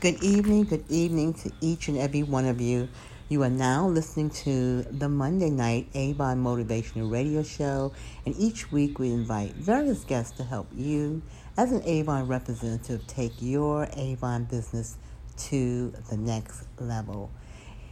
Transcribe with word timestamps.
Good 0.00 0.22
evening, 0.22 0.62
good 0.62 0.84
evening 0.88 1.34
to 1.42 1.50
each 1.60 1.88
and 1.88 1.98
every 1.98 2.22
one 2.22 2.46
of 2.46 2.60
you. 2.60 2.88
You 3.28 3.42
are 3.42 3.50
now 3.50 3.88
listening 3.88 4.30
to 4.30 4.82
the 4.82 5.08
Monday 5.08 5.50
night 5.50 5.88
Avon 5.92 6.40
Motivational 6.44 7.10
Radio 7.10 7.42
Show, 7.42 7.92
and 8.24 8.32
each 8.38 8.70
week 8.70 9.00
we 9.00 9.10
invite 9.10 9.54
various 9.54 10.04
guests 10.04 10.36
to 10.36 10.44
help 10.44 10.68
you, 10.72 11.22
as 11.56 11.72
an 11.72 11.82
Avon 11.82 12.28
representative, 12.28 13.08
take 13.08 13.32
your 13.40 13.88
Avon 13.96 14.44
business 14.44 14.98
to 15.36 15.92
the 16.10 16.16
next 16.16 16.68
level. 16.78 17.32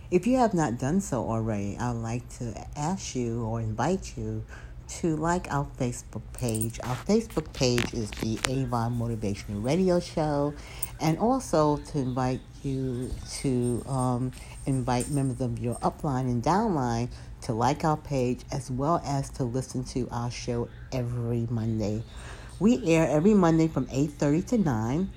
If 0.08 0.28
you 0.28 0.36
have 0.36 0.54
not 0.54 0.78
done 0.78 1.00
so 1.00 1.28
already, 1.28 1.76
I 1.76 1.90
would 1.90 2.02
like 2.02 2.28
to 2.38 2.54
ask 2.76 3.16
you 3.16 3.42
or 3.42 3.60
invite 3.60 4.16
you 4.16 4.44
to 4.88 5.16
like 5.16 5.52
our 5.52 5.66
Facebook 5.78 6.22
page. 6.32 6.78
Our 6.82 6.96
Facebook 6.96 7.52
page 7.52 7.92
is 7.94 8.10
the 8.12 8.38
Avon 8.48 8.98
Motivational 8.98 9.64
Radio 9.64 10.00
Show, 10.00 10.54
and 11.00 11.18
also 11.18 11.78
to 11.78 11.98
invite 11.98 12.40
you 12.62 13.10
to 13.40 13.84
um, 13.86 14.32
invite 14.66 15.10
members 15.10 15.40
of 15.40 15.58
your 15.58 15.76
upline 15.76 16.22
and 16.22 16.42
downline 16.42 17.08
to 17.42 17.52
like 17.52 17.84
our 17.84 17.96
page 17.96 18.40
as 18.50 18.70
well 18.70 19.00
as 19.04 19.30
to 19.30 19.44
listen 19.44 19.84
to 19.84 20.08
our 20.10 20.30
show 20.30 20.68
every 20.92 21.46
Monday. 21.50 22.02
We 22.58 22.84
air 22.86 23.08
every 23.08 23.34
Monday 23.34 23.68
from 23.68 23.86
8:30 23.86 24.46
to 24.48 24.58
9, 24.58 25.10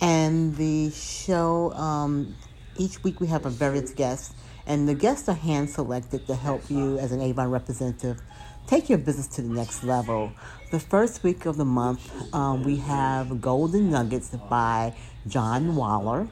and 0.00 0.56
the 0.56 0.90
show 0.90 1.72
um, 1.72 2.34
each 2.76 3.02
week 3.02 3.20
we 3.20 3.26
have 3.28 3.46
a 3.46 3.50
various 3.50 3.92
guest, 3.92 4.34
and 4.66 4.88
the 4.88 4.94
guests 4.94 5.28
are 5.28 5.34
hand 5.34 5.70
selected 5.70 6.26
to 6.26 6.34
help 6.34 6.70
you 6.70 6.98
as 6.98 7.12
an 7.12 7.20
Avon 7.20 7.50
representative 7.50 8.20
take 8.66 8.88
your 8.88 8.98
business 8.98 9.26
to 9.28 9.42
the 9.42 9.48
next 9.48 9.84
level. 9.84 10.32
The 10.70 10.80
first 10.80 11.22
week 11.22 11.46
of 11.46 11.56
the 11.56 11.64
month, 11.64 12.10
um, 12.34 12.64
we 12.64 12.76
have 12.76 13.40
Golden 13.40 13.90
Nuggets 13.90 14.30
by 14.50 14.94
John 15.26 15.76
Waller. 15.76 16.28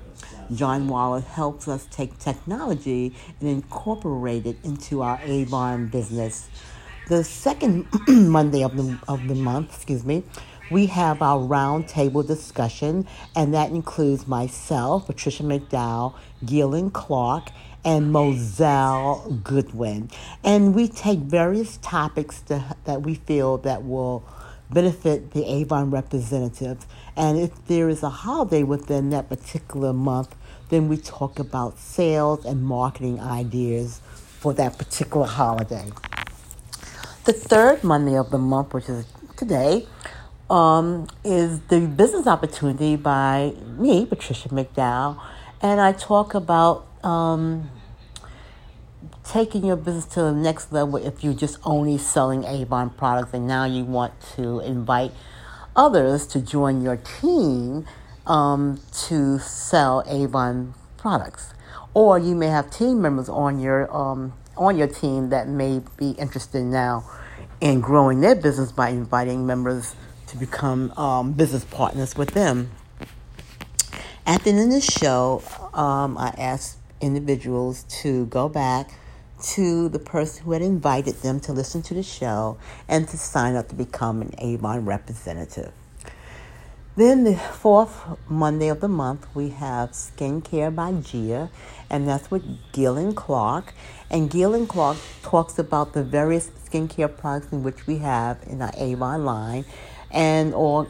John 0.53 0.89
Waller 0.89 1.21
helps 1.21 1.69
us 1.69 1.87
take 1.91 2.19
technology 2.19 3.15
and 3.41 3.49
incorporate 3.49 4.47
it 4.47 4.57
into 4.65 5.03
our 5.03 5.21
Avon 5.23 5.89
business. 5.89 6.49
The 7.09 7.25
second 7.25 7.87
Monday 8.09 8.63
of 8.63 8.77
the, 8.77 8.99
of 9.09 9.29
the 9.29 9.35
month, 9.35 9.75
excuse 9.75 10.05
me, 10.05 10.25
we 10.71 10.87
have 10.87 11.21
our 11.21 11.39
roundtable 11.39 12.27
discussion, 12.27 13.07
and 13.37 13.53
that 13.53 13.71
includes 13.71 14.27
myself, 14.27 15.07
Patricia 15.07 15.43
McDowell, 15.43 16.15
Gillian 16.45 16.91
Clark, 16.91 17.51
and 17.85 18.13
Moselle 18.13 19.41
Goodwin. 19.43 20.11
And 20.45 20.75
we 20.75 20.89
take 20.89 21.19
various 21.21 21.79
topics 21.79 22.41
to, 22.43 22.77
that 22.85 23.03
we 23.03 23.15
feel 23.15 23.59
that 23.59 23.85
will 23.85 24.25
benefit 24.71 25.33
the 25.33 25.45
Avon 25.45 25.91
representatives. 25.91 26.87
And 27.17 27.39
if 27.39 27.67
there 27.67 27.89
is 27.89 28.03
a 28.03 28.11
holiday 28.11 28.63
within 28.63 29.11
that 29.11 29.29
particular 29.29 29.93
month, 29.93 30.35
then 30.71 30.89
we 30.89 30.97
talk 30.97 31.39
about 31.39 31.79
sales 31.79 32.45
and 32.45 32.65
marketing 32.65 33.21
ideas 33.21 34.01
for 34.39 34.55
that 34.55 34.79
particular 34.79 35.27
holiday. 35.27 35.91
The 37.25 37.33
third 37.33 37.85
Monday 37.85 38.17
of 38.17 38.31
the 38.31 38.39
month, 38.39 38.73
which 38.75 38.89
is 38.89 39.07
today, 39.37 39.87
um, 40.49 41.07
is 41.25 41.61
the 41.69 41.81
business 41.81 42.27
opportunity 42.27 42.97
by 42.97 43.55
me, 43.77 44.07
Patricia 44.07 44.49
McDowell, 44.49 45.21
and 45.61 45.81
I 45.81 45.93
talk 45.93 46.35
about 46.35 46.87
um, 47.05 47.71
taking 49.25 49.65
your 49.65 49.77
business 49.77 50.05
to 50.07 50.21
the 50.21 50.33
next 50.33 50.73
level 50.73 50.97
if 50.97 51.23
you're 51.23 51.35
just 51.35 51.59
only 51.65 51.99
selling 51.99 52.45
Avon 52.45 52.91
products 52.91 53.33
and 53.35 53.47
now 53.47 53.65
you 53.65 53.85
want 53.85 54.13
to 54.37 54.61
invite 54.61 55.13
others 55.75 56.27
to 56.29 56.41
join 56.41 56.83
your 56.83 56.97
team 56.97 57.87
um, 58.27 58.81
to 59.07 59.39
sell 59.39 60.05
Avon 60.07 60.75
products. 60.97 61.55
Or 61.95 62.19
you 62.19 62.35
may 62.35 62.47
have 62.49 62.71
team 62.71 63.03
members 63.03 63.29
on 63.29 63.61
your 63.61 63.95
um, 63.95 64.33
on 64.57 64.77
your 64.77 64.87
team 64.87 65.31
that 65.31 65.49
may 65.49 65.83
be 65.97 66.11
interested 66.13 66.63
now 66.63 67.05
in 67.61 67.81
growing 67.81 68.21
their 68.21 68.35
business 68.35 68.73
by 68.73 68.91
inviting 68.91 69.47
members 69.47 69.95
to 70.27 70.37
become 70.37 70.91
um, 70.93 71.33
business 71.33 71.65
partners 71.65 72.17
with 72.17 72.31
them. 72.31 72.71
At 74.27 74.45
the 74.45 74.51
end 74.51 74.61
of 74.61 74.71
the 74.71 74.81
show, 74.81 75.43
um, 75.75 76.17
I 76.17 76.35
asked 76.39 76.79
individuals 77.03 77.85
to 78.03 78.27
go 78.27 78.49
back 78.49 78.93
to 79.43 79.89
the 79.89 79.99
person 79.99 80.45
who 80.45 80.53
had 80.53 80.63
invited 80.63 81.17
them 81.17 81.41
to 81.41 81.53
listen 81.53 81.83
to 81.83 81.95
the 81.95 82.03
show 82.03 82.57
and 82.89 83.09
to 83.09 83.19
sign 83.19 83.57
up 83.57 83.69
to 83.69 83.75
become 83.75 84.23
an 84.23 84.33
Avon 84.39 84.85
representative. 84.87 85.73
Then 86.95 87.25
the 87.25 87.37
fourth 87.37 88.03
Monday 88.29 88.69
of 88.69 88.81
the 88.81 88.89
month, 88.89 89.27
we 89.35 89.49
have 89.49 89.93
Skincare 89.93 90.75
by 90.75 90.93
Gia, 90.93 91.51
and 91.89 92.07
that's 92.07 92.31
with 92.31 92.45
Gillian 92.73 93.15
Clark. 93.15 93.73
And 94.11 94.31
Gillian 94.31 94.67
Clark 94.67 94.99
talks 95.23 95.59
about 95.59 95.95
the 95.95 96.05
various 96.05 96.51
skincare 96.51 97.17
products 97.17 97.51
in 97.51 97.63
which 97.63 97.87
we 97.87 97.99
have 97.99 98.39
in 98.47 98.61
our 98.61 98.73
Avon 98.77 99.25
line, 99.25 99.65
and 100.11 100.53
or 100.53 100.87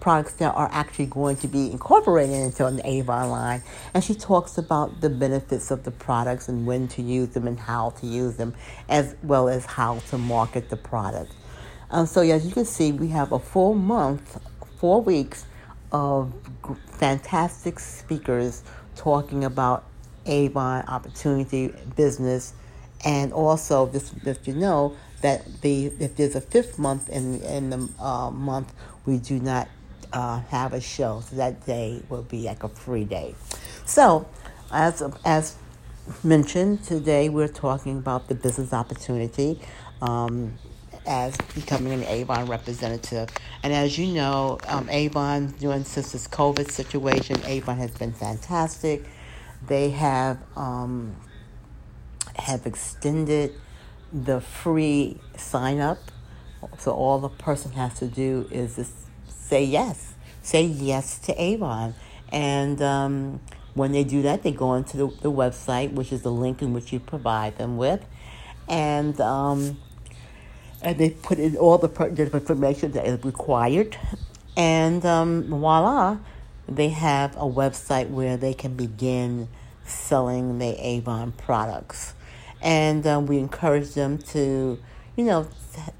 products 0.00 0.34
that 0.34 0.54
are 0.54 0.68
actually 0.72 1.06
going 1.06 1.36
to 1.36 1.48
be 1.48 1.70
incorporated 1.70 2.34
into 2.34 2.66
an 2.66 2.80
Avon 2.84 3.30
line. 3.30 3.62
And 3.94 4.02
she 4.02 4.14
talks 4.14 4.58
about 4.58 5.00
the 5.00 5.10
benefits 5.10 5.70
of 5.70 5.84
the 5.84 5.90
products 5.90 6.48
and 6.48 6.66
when 6.66 6.88
to 6.88 7.02
use 7.02 7.30
them 7.30 7.46
and 7.46 7.58
how 7.58 7.90
to 7.90 8.06
use 8.06 8.36
them, 8.36 8.54
as 8.88 9.16
well 9.22 9.48
as 9.48 9.64
how 9.64 9.98
to 10.10 10.18
market 10.18 10.70
the 10.70 10.76
product. 10.76 11.32
Um, 11.90 12.06
so, 12.06 12.20
as 12.20 12.44
you 12.44 12.52
can 12.52 12.64
see, 12.64 12.92
we 12.92 13.08
have 13.08 13.32
a 13.32 13.38
full 13.38 13.74
month, 13.74 14.38
four 14.78 15.00
weeks 15.00 15.46
of 15.90 16.32
fantastic 16.90 17.78
speakers 17.78 18.62
talking 18.94 19.44
about 19.44 19.84
Avon 20.26 20.84
opportunity, 20.86 21.72
business, 21.96 22.52
and 23.04 23.32
also 23.32 23.90
just 23.90 24.14
let 24.24 24.46
you 24.46 24.54
know 24.54 24.94
that 25.22 25.62
the 25.62 25.86
if 25.98 26.16
there's 26.16 26.36
a 26.36 26.40
fifth 26.40 26.78
month 26.78 27.08
in 27.08 27.40
in 27.42 27.70
the 27.70 27.88
uh, 27.98 28.30
month, 28.30 28.72
we 29.06 29.18
do 29.18 29.38
not 29.40 29.68
uh, 30.12 30.40
have 30.48 30.72
a 30.72 30.80
show. 30.80 31.22
So 31.28 31.36
that 31.36 31.64
day 31.66 32.02
will 32.08 32.22
be 32.22 32.42
like 32.42 32.64
a 32.64 32.68
free 32.68 33.04
day. 33.04 33.34
So, 33.84 34.28
as 34.70 35.02
as 35.24 35.56
mentioned 36.22 36.84
today, 36.84 37.28
we're 37.28 37.48
talking 37.48 37.98
about 37.98 38.28
the 38.28 38.34
business 38.34 38.72
opportunity. 38.72 39.60
Um, 40.00 40.58
as 41.08 41.34
becoming 41.54 41.94
an 41.94 42.04
Avon 42.04 42.46
representative. 42.46 43.30
And 43.62 43.72
as 43.72 43.98
you 43.98 44.08
know, 44.08 44.58
um, 44.68 44.88
Avon, 44.90 45.54
during 45.58 45.84
since 45.84 46.12
this 46.12 46.28
COVID 46.28 46.70
situation, 46.70 47.40
Avon 47.46 47.78
has 47.78 47.90
been 47.92 48.12
fantastic. 48.12 49.04
They 49.66 49.90
have 49.90 50.38
um, 50.54 51.16
have 52.36 52.66
extended 52.66 53.54
the 54.12 54.40
free 54.40 55.18
sign 55.36 55.80
up. 55.80 55.98
So 56.78 56.92
all 56.92 57.18
the 57.18 57.28
person 57.28 57.72
has 57.72 57.98
to 57.98 58.06
do 58.06 58.46
is 58.50 58.76
just 58.76 58.92
say 59.48 59.64
yes. 59.64 60.14
Say 60.42 60.64
yes 60.64 61.18
to 61.20 61.42
Avon. 61.42 61.94
And 62.30 62.80
um, 62.82 63.40
when 63.74 63.92
they 63.92 64.04
do 64.04 64.22
that, 64.22 64.42
they 64.42 64.52
go 64.52 64.68
onto 64.70 64.98
the, 64.98 65.20
the, 65.22 65.32
website, 65.32 65.92
which 65.92 66.12
is 66.12 66.22
the 66.22 66.32
link 66.32 66.62
in 66.62 66.72
which 66.72 66.92
you 66.92 67.00
provide 67.00 67.56
them 67.58 67.76
with. 67.76 68.04
And 68.68 69.18
um, 69.20 69.78
and 70.82 70.98
they 70.98 71.10
put 71.10 71.38
in 71.38 71.56
all 71.56 71.78
the 71.78 71.88
information 72.32 72.92
that 72.92 73.06
is 73.06 73.24
required. 73.24 73.96
And 74.56 75.04
um, 75.04 75.44
voila, 75.44 76.18
they 76.68 76.90
have 76.90 77.34
a 77.36 77.46
website 77.46 78.10
where 78.10 78.36
they 78.36 78.54
can 78.54 78.74
begin 78.74 79.48
selling 79.84 80.58
their 80.58 80.74
Avon 80.78 81.32
products. 81.32 82.14
And 82.60 83.06
um, 83.06 83.26
we 83.26 83.38
encourage 83.38 83.94
them 83.94 84.18
to, 84.18 84.78
you 85.18 85.24
know, 85.24 85.46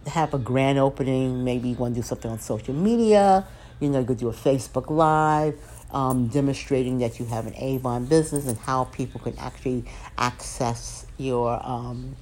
have 0.06 0.33
a 0.33 0.39
grand 0.39 0.79
opening. 0.79 1.45
Maybe 1.45 1.69
you 1.69 1.75
want 1.75 1.95
to 1.95 2.01
do 2.01 2.06
something 2.06 2.31
on 2.31 2.39
social 2.39 2.73
media 2.73 3.47
you 3.81 3.89
know, 3.89 4.01
you 4.01 4.06
could 4.06 4.19
do 4.19 4.29
a 4.29 4.33
Facebook 4.33 4.91
Live 4.91 5.59
um, 5.93 6.29
demonstrating 6.29 6.99
that 6.99 7.19
you 7.19 7.26
have 7.26 7.47
an 7.47 7.55
Avon 7.56 8.06
business 8.06 8.47
and 8.47 8.59
how 8.59 8.85
people 8.85 9.20
can 9.20 9.37
actually 9.38 9.85
access 10.17 11.06
your 11.17 11.65
um, 11.67 12.17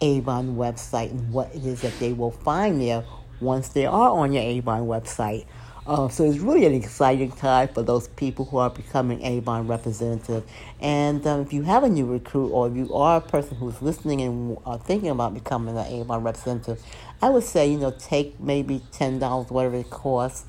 Avon 0.00 0.56
website 0.56 1.10
and 1.10 1.32
what 1.32 1.54
it 1.54 1.64
is 1.64 1.82
that 1.82 1.98
they 1.98 2.12
will 2.12 2.32
find 2.32 2.80
there 2.80 3.04
once 3.40 3.68
they 3.68 3.86
are 3.86 4.10
on 4.10 4.32
your 4.32 4.42
Avon 4.42 4.86
website. 4.86 5.46
Uh, 5.86 6.08
so 6.08 6.24
it's 6.24 6.38
really 6.38 6.66
an 6.66 6.74
exciting 6.74 7.30
time 7.30 7.68
for 7.68 7.80
those 7.80 8.08
people 8.08 8.44
who 8.46 8.56
are 8.56 8.70
becoming 8.70 9.22
Avon 9.22 9.68
representative. 9.68 10.42
And 10.80 11.24
um, 11.24 11.42
if 11.42 11.52
you 11.52 11.62
have 11.62 11.84
a 11.84 11.88
new 11.88 12.06
recruit 12.06 12.50
or 12.50 12.66
if 12.66 12.74
you 12.74 12.92
are 12.92 13.18
a 13.18 13.20
person 13.20 13.56
who's 13.56 13.80
listening 13.80 14.20
and 14.20 14.58
are 14.66 14.78
thinking 14.78 15.10
about 15.10 15.32
becoming 15.32 15.78
an 15.78 15.86
Avon 15.86 16.24
representative, 16.24 16.82
I 17.22 17.30
would 17.30 17.44
say, 17.44 17.70
you 17.70 17.78
know, 17.78 17.94
take 18.00 18.40
maybe 18.40 18.82
$10, 18.92 19.50
whatever 19.52 19.76
it 19.76 19.90
costs, 19.90 20.46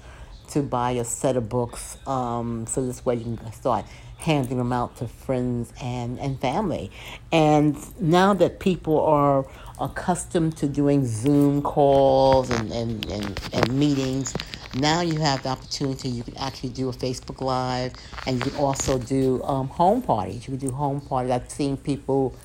to 0.50 0.64
buy 0.64 0.92
a 0.92 1.04
set 1.04 1.36
of 1.36 1.50
books 1.50 1.98
um, 2.08 2.66
so 2.66 2.86
this 2.86 3.06
way 3.06 3.16
you 3.16 3.36
can 3.36 3.52
start 3.52 3.86
handing 4.18 4.58
them 4.58 4.74
out 4.74 4.96
to 4.98 5.08
friends 5.08 5.72
and, 5.82 6.20
and 6.20 6.40
family. 6.40 6.90
And 7.32 7.78
now 8.02 8.34
that 8.34 8.60
people 8.60 9.00
are 9.02 9.46
accustomed 9.80 10.58
to 10.58 10.68
doing 10.68 11.06
Zoom 11.06 11.62
calls 11.62 12.50
and, 12.50 12.72
and, 12.72 13.06
and, 13.12 13.50
and 13.54 13.80
meetings, 13.80 14.34
Now 14.76 15.02
you 15.02 15.20
have 15.20 15.44
the 15.44 15.50
opportunity. 15.50 16.10
You 16.10 16.24
can 16.24 16.38
actually 16.38 16.70
do 16.70 16.90
a 16.90 16.94
Facebook 16.94 17.42
Live, 17.42 17.94
and 18.26 18.38
you 18.38 18.52
can 18.52 18.60
also 18.60 19.00
do 19.00 19.42
um, 19.44 19.68
home 19.68 20.02
parties. 20.02 20.48
You 20.48 20.58
can 20.58 20.68
do 20.70 20.74
home 20.74 21.02
parties. 21.02 21.32
I've 21.32 21.50
seen 21.50 21.78
people 21.78 22.36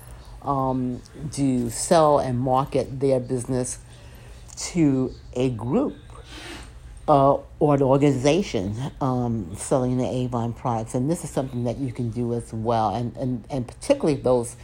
um, 0.42 1.00
do 1.30 1.70
sell 1.70 2.18
and 2.18 2.38
market 2.38 3.00
their 3.00 3.20
business 3.20 3.78
to 4.56 5.12
a 5.34 5.50
group 5.50 5.96
uh, 7.08 7.36
or 7.58 7.74
an 7.74 7.82
organization 7.82 8.76
um, 9.00 9.50
selling 9.56 9.98
the 9.98 10.06
Avon 10.06 10.52
products. 10.52 10.94
And 10.94 11.10
this 11.10 11.24
is 11.24 11.30
something 11.30 11.64
that 11.64 11.78
you 11.78 11.92
can 11.92 12.10
do 12.10 12.34
as 12.34 12.52
well. 12.52 12.94
And, 12.94 13.16
and, 13.16 13.44
and 13.50 13.66
particularly 13.66 14.20
those 14.20 14.56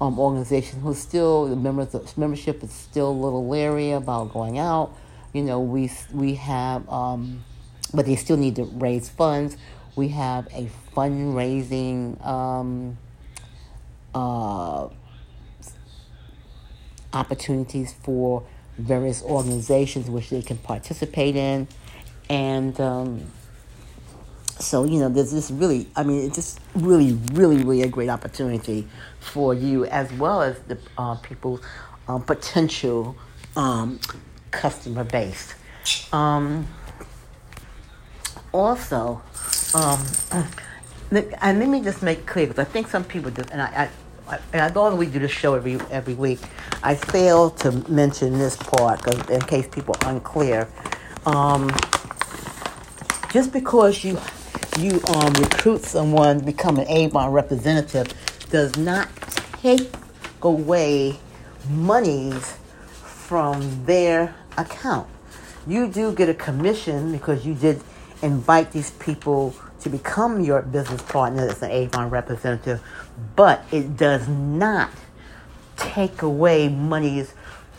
um, 0.00 0.18
organizations 0.18 0.82
who 0.82 0.94
still, 0.94 1.46
the 1.46 1.56
members, 1.56 2.16
membership 2.16 2.62
is 2.62 2.72
still 2.72 3.10
a 3.10 3.12
little 3.12 3.48
leery 3.48 3.92
about 3.92 4.32
going 4.32 4.58
out. 4.58 4.96
You 5.32 5.42
know, 5.42 5.60
we, 5.60 5.90
we 6.12 6.34
have, 6.34 6.88
um, 6.88 7.44
but 7.94 8.06
they 8.06 8.16
still 8.16 8.36
need 8.36 8.56
to 8.56 8.64
raise 8.64 9.08
funds. 9.08 9.56
We 9.96 10.08
have 10.08 10.46
a 10.52 10.70
fundraising 10.94 12.24
um, 12.24 12.98
uh, 14.14 14.88
opportunities 17.12 17.94
for 18.02 18.44
various 18.78 19.22
organizations 19.22 20.08
which 20.08 20.30
they 20.30 20.42
can 20.42 20.58
participate 20.58 21.36
in. 21.36 21.68
And 22.28 22.78
um, 22.80 23.30
so, 24.58 24.84
you 24.84 24.98
know, 24.98 25.08
there's 25.08 25.32
this 25.32 25.50
really, 25.50 25.88
I 25.96 26.02
mean, 26.02 26.24
it's 26.26 26.36
just 26.36 26.60
really, 26.74 27.12
really, 27.32 27.62
really 27.64 27.82
a 27.82 27.88
great 27.88 28.08
opportunity 28.08 28.86
for 29.20 29.54
you 29.54 29.86
as 29.86 30.12
well 30.14 30.42
as 30.42 30.58
the 30.60 30.78
uh, 30.96 31.16
people's 31.16 31.60
um, 32.08 32.22
potential 32.22 33.16
um, 33.56 34.00
customer 34.52 35.04
base. 35.04 35.54
Um, 36.12 36.68
also, 38.52 39.20
um, 39.74 40.06
and 41.10 41.58
let 41.58 41.68
me 41.68 41.82
just 41.82 42.02
make 42.02 42.26
clear 42.26 42.46
because 42.46 42.64
I 42.64 42.70
think 42.70 42.86
some 42.88 43.04
people 43.04 43.30
do, 43.30 43.42
and 43.50 43.60
I, 43.60 43.90
I, 44.28 44.38
and 44.52 44.78
I 44.78 44.94
we 44.94 45.06
do 45.06 45.18
this 45.18 45.30
show 45.30 45.54
every 45.54 45.80
every 45.90 46.14
week. 46.14 46.38
I 46.82 46.94
fail 46.94 47.50
to 47.50 47.72
mention 47.90 48.38
this 48.38 48.56
part 48.56 49.06
in 49.30 49.40
case 49.42 49.66
people 49.68 49.96
are 50.02 50.10
unclear. 50.10 50.68
Um, 51.26 51.70
just 53.32 53.52
because 53.52 54.04
you 54.04 54.18
you 54.78 55.00
um, 55.08 55.32
recruit 55.34 55.82
someone 55.82 56.40
to 56.40 56.44
become 56.44 56.78
an 56.78 56.88
Avon 56.88 57.30
representative 57.30 58.12
does 58.50 58.76
not 58.76 59.08
take 59.60 59.94
away 60.42 61.18
monies 61.70 62.56
from 62.86 63.84
their 63.84 64.34
account. 64.56 65.08
You 65.66 65.88
do 65.88 66.12
get 66.12 66.28
a 66.28 66.34
commission 66.34 67.12
because 67.12 67.46
you 67.46 67.54
did 67.54 67.82
invite 68.22 68.72
these 68.72 68.90
people 68.92 69.54
to 69.80 69.88
become 69.88 70.40
your 70.40 70.62
business 70.62 71.02
partner 71.02 71.48
as 71.48 71.62
an 71.62 71.70
Avon 71.70 72.10
representative, 72.10 72.80
but 73.36 73.64
it 73.72 73.96
does 73.96 74.28
not 74.28 74.90
take 75.76 76.22
away 76.22 76.68
monies 76.68 77.34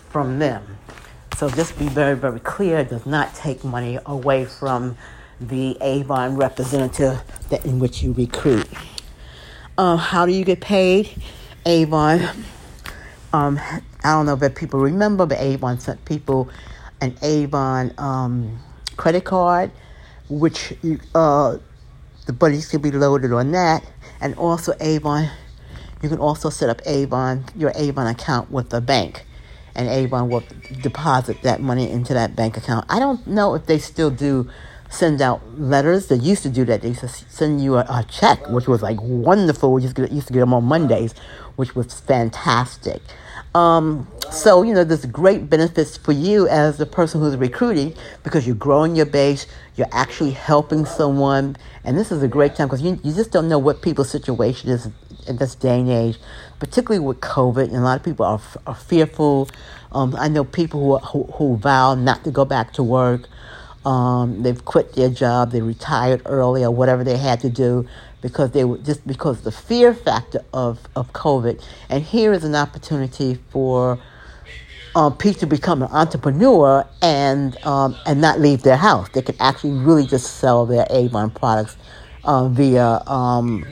from 0.09 0.39
them. 0.39 0.77
So 1.37 1.49
just 1.49 1.79
be 1.79 1.87
very, 1.87 2.15
very 2.15 2.39
clear. 2.39 2.79
It 2.79 2.89
does 2.89 3.05
not 3.05 3.33
take 3.33 3.63
money 3.63 3.97
away 4.05 4.45
from 4.45 4.97
the 5.41 5.77
Avon 5.81 6.35
representative 6.35 7.21
that 7.49 7.65
in 7.65 7.79
which 7.79 8.03
you 8.03 8.13
recruit. 8.13 8.67
Uh, 9.77 9.97
how 9.97 10.25
do 10.25 10.31
you 10.31 10.45
get 10.45 10.61
paid? 10.61 11.09
Avon. 11.65 12.27
Um, 13.31 13.59
I 14.03 14.11
don't 14.11 14.25
know 14.25 14.37
if 14.39 14.55
people 14.55 14.79
remember, 14.79 15.25
but 15.25 15.39
Avon 15.39 15.79
sent 15.79 16.03
people 16.05 16.49
an 16.99 17.15
Avon 17.21 17.93
um, 17.97 18.59
credit 18.97 19.23
card, 19.23 19.71
which 20.29 20.73
uh, 21.15 21.57
the 22.25 22.33
buddies 22.33 22.67
can 22.67 22.81
be 22.81 22.91
loaded 22.91 23.31
on 23.31 23.51
that, 23.51 23.83
and 24.19 24.35
also 24.35 24.73
Avon. 24.79 25.29
You 26.01 26.09
can 26.09 26.19
also 26.19 26.49
set 26.49 26.69
up 26.69 26.81
Avon 26.85 27.45
your 27.55 27.71
Avon 27.75 28.07
account 28.07 28.51
with 28.51 28.69
the 28.69 28.81
bank, 28.81 29.25
and 29.73 29.87
Avon 29.87 30.29
will 30.29 30.43
deposit 30.81 31.41
that 31.43 31.61
money 31.61 31.89
into 31.89 32.13
that 32.13 32.35
bank 32.35 32.57
account. 32.57 32.85
I 32.89 32.99
don't 32.99 33.25
know 33.25 33.55
if 33.55 33.65
they 33.67 33.79
still 33.79 34.11
do 34.11 34.49
send 34.89 35.21
out 35.21 35.41
letters. 35.59 36.07
They 36.07 36.15
used 36.15 36.43
to 36.43 36.49
do 36.49 36.65
that. 36.65 36.81
They 36.81 36.89
used 36.89 37.01
to 37.01 37.07
send 37.07 37.63
you 37.63 37.75
a, 37.75 37.81
a 37.81 38.05
check, 38.09 38.49
which 38.49 38.67
was 38.67 38.81
like 38.81 39.01
wonderful. 39.01 39.73
We 39.73 39.83
used 39.83 39.95
to, 39.95 40.03
get, 40.03 40.11
used 40.11 40.27
to 40.27 40.33
get 40.33 40.41
them 40.41 40.53
on 40.53 40.65
Mondays, 40.65 41.13
which 41.55 41.73
was 41.75 41.99
fantastic. 42.01 43.01
Um, 43.55 44.07
so, 44.31 44.63
you 44.63 44.73
know, 44.73 44.83
there's 44.83 45.05
great 45.05 45.47
benefits 45.49 45.95
for 45.95 46.11
you 46.11 46.47
as 46.47 46.77
the 46.77 46.87
person 46.87 47.21
who's 47.21 47.37
recruiting 47.37 47.93
because 48.23 48.47
you're 48.47 48.55
growing 48.55 48.95
your 48.95 49.05
base, 49.05 49.45
you're 49.75 49.87
actually 49.91 50.31
helping 50.31 50.85
someone, 50.85 51.55
and 51.83 51.97
this 51.97 52.11
is 52.11 52.23
a 52.23 52.27
great 52.27 52.55
time 52.55 52.67
because 52.67 52.81
you, 52.81 52.99
you 53.03 53.13
just 53.13 53.31
don't 53.31 53.47
know 53.47 53.59
what 53.59 53.83
people's 53.83 54.09
situation 54.09 54.69
is 54.71 54.89
in 55.27 55.37
this 55.37 55.53
day 55.55 55.79
and 55.79 55.89
age, 55.89 56.17
particularly 56.59 57.05
with 57.05 57.19
COVID, 57.19 57.65
and 57.65 57.75
a 57.75 57.81
lot 57.81 57.97
of 57.97 58.03
people 58.03 58.25
are, 58.25 58.41
are 58.65 58.75
fearful. 58.75 59.49
Um, 59.91 60.15
I 60.17 60.27
know 60.29 60.43
people 60.43 60.99
who, 60.99 61.23
who, 61.23 61.31
who 61.33 61.57
vow 61.57 61.93
not 61.93 62.23
to 62.23 62.31
go 62.31 62.45
back 62.45 62.73
to 62.73 62.83
work. 62.83 63.27
Um, 63.85 64.43
they've 64.43 64.63
quit 64.63 64.93
their 64.93 65.09
job, 65.09 65.51
they 65.51 65.61
retired 65.61 66.21
early, 66.25 66.63
or 66.63 66.71
whatever 66.71 67.03
they 67.03 67.17
had 67.17 67.41
to 67.41 67.49
do 67.49 67.87
because 68.21 68.51
they 68.51 68.63
were 68.63 68.77
just 68.77 69.05
because 69.05 69.41
the 69.41 69.51
fear 69.51 69.93
factor 69.93 70.43
of, 70.53 70.79
of 70.95 71.11
COVID. 71.13 71.61
And 71.89 72.03
here 72.03 72.33
is 72.33 72.43
an 72.45 72.55
opportunity 72.55 73.37
for 73.49 73.99
um, 74.95 75.17
people 75.17 75.39
to 75.41 75.47
become 75.47 75.81
an 75.81 75.89
entrepreneur 75.91 76.87
and 77.01 77.57
um, 77.65 77.95
and 78.05 78.21
not 78.21 78.39
leave 78.39 78.63
their 78.63 78.77
house. 78.77 79.09
They 79.09 79.21
can 79.21 79.35
actually 79.39 79.73
really 79.73 80.07
just 80.07 80.37
sell 80.37 80.65
their 80.65 80.87
Avon 80.89 81.31
products 81.31 81.75
uh, 82.23 82.47
via 82.47 83.01
um, 83.07 83.65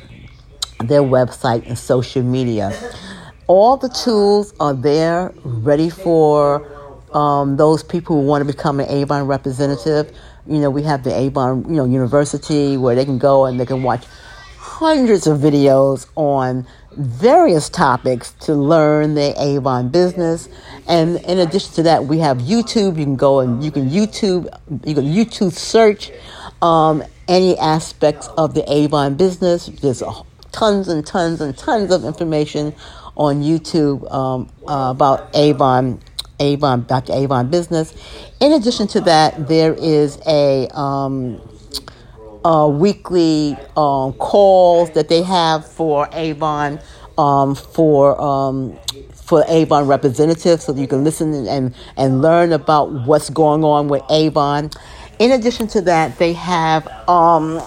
their 0.83 1.01
website 1.01 1.65
and 1.67 1.77
social 1.77 2.23
media. 2.23 2.73
All 3.47 3.77
the 3.77 3.89
tools 3.89 4.53
are 4.59 4.73
there, 4.73 5.33
ready 5.43 5.89
for 5.89 6.67
um, 7.13 7.57
those 7.57 7.83
people 7.83 8.21
who 8.21 8.27
want 8.27 8.45
to 8.45 8.51
become 8.51 8.79
an 8.79 8.89
Avon 8.89 9.27
representative. 9.27 10.15
You 10.47 10.59
know, 10.59 10.69
we 10.69 10.83
have 10.83 11.03
the 11.03 11.15
Avon, 11.15 11.65
you 11.67 11.75
know, 11.75 11.85
University 11.85 12.77
where 12.77 12.95
they 12.95 13.05
can 13.05 13.17
go 13.17 13.45
and 13.45 13.59
they 13.59 13.65
can 13.65 13.83
watch 13.83 14.05
hundreds 14.57 15.27
of 15.27 15.37
videos 15.39 16.07
on 16.15 16.65
various 16.97 17.69
topics 17.69 18.31
to 18.33 18.53
learn 18.53 19.13
the 19.13 19.33
Avon 19.41 19.89
business. 19.89 20.49
And 20.87 21.17
in 21.17 21.39
addition 21.39 21.73
to 21.75 21.83
that, 21.83 22.05
we 22.05 22.19
have 22.19 22.39
YouTube. 22.39 22.97
You 22.97 23.05
can 23.05 23.15
go 23.15 23.39
and 23.39 23.63
you 23.63 23.71
can 23.71 23.89
YouTube, 23.89 24.45
you 24.85 24.95
can 24.95 25.05
YouTube 25.05 25.53
search 25.53 26.11
um, 26.61 27.03
any 27.27 27.57
aspects 27.57 28.27
of 28.37 28.53
the 28.53 28.63
Avon 28.71 29.15
business. 29.15 29.67
There's 29.67 30.03
tons 30.51 30.87
and 30.87 31.05
tons 31.05 31.41
and 31.41 31.57
tons 31.57 31.91
of 31.91 32.03
information 32.03 32.75
on 33.15 33.41
YouTube 33.41 34.11
um, 34.11 34.49
uh, 34.67 34.91
about 34.95 35.29
Avon 35.35 35.99
Avon, 36.41 36.85
Dr. 36.87 37.13
Avon 37.13 37.49
Business. 37.49 37.93
In 38.39 38.53
addition 38.53 38.87
to 38.87 39.01
that, 39.01 39.47
there 39.47 39.73
is 39.75 40.19
a, 40.27 40.67
um, 40.69 41.39
a 42.43 42.67
weekly 42.67 43.55
um, 43.77 44.13
calls 44.13 44.91
that 44.91 45.07
they 45.07 45.21
have 45.21 45.65
for 45.65 46.09
Avon 46.11 46.79
um, 47.17 47.55
for 47.55 48.19
um, 48.19 48.77
for 49.13 49.43
Avon 49.47 49.87
representatives, 49.87 50.63
so 50.63 50.73
you 50.73 50.87
can 50.87 51.03
listen 51.03 51.47
and 51.47 51.75
and 51.97 52.21
learn 52.21 52.51
about 52.53 52.91
what's 53.05 53.29
going 53.29 53.63
on 53.63 53.87
with 53.87 54.01
Avon. 54.09 54.71
In 55.19 55.31
addition 55.31 55.67
to 55.67 55.81
that, 55.81 56.17
they 56.17 56.33
have 56.33 56.87
um, 57.07 57.61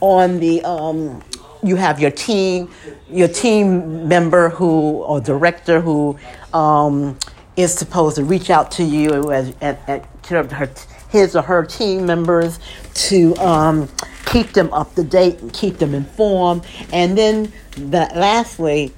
on 0.00 0.38
the 0.38 0.62
um, 0.64 1.22
you 1.62 1.76
have 1.76 1.98
your 1.98 2.10
team, 2.10 2.70
your 3.10 3.28
team 3.28 4.06
member 4.06 4.50
who 4.50 5.02
or 5.02 5.20
director 5.20 5.80
who 5.80 6.18
um, 6.52 7.18
is 7.56 7.72
supposed 7.72 8.16
to 8.16 8.24
reach 8.24 8.50
out 8.50 8.70
to 8.72 8.84
you 8.84 9.32
as 9.32 9.54
at, 9.60 9.88
at, 9.88 10.22
to 10.24 10.42
her, 10.42 10.70
his 11.10 11.36
or 11.36 11.42
her 11.42 11.64
team 11.64 12.06
members 12.06 12.58
to 12.94 13.34
um, 13.36 13.88
keep 14.26 14.52
them 14.52 14.72
up 14.72 14.94
to 14.94 15.04
date 15.04 15.40
and 15.40 15.52
keep 15.52 15.78
them 15.78 15.94
informed. 15.94 16.66
And 16.92 17.16
then, 17.16 17.52
the, 17.72 18.10
lastly, 18.14 18.92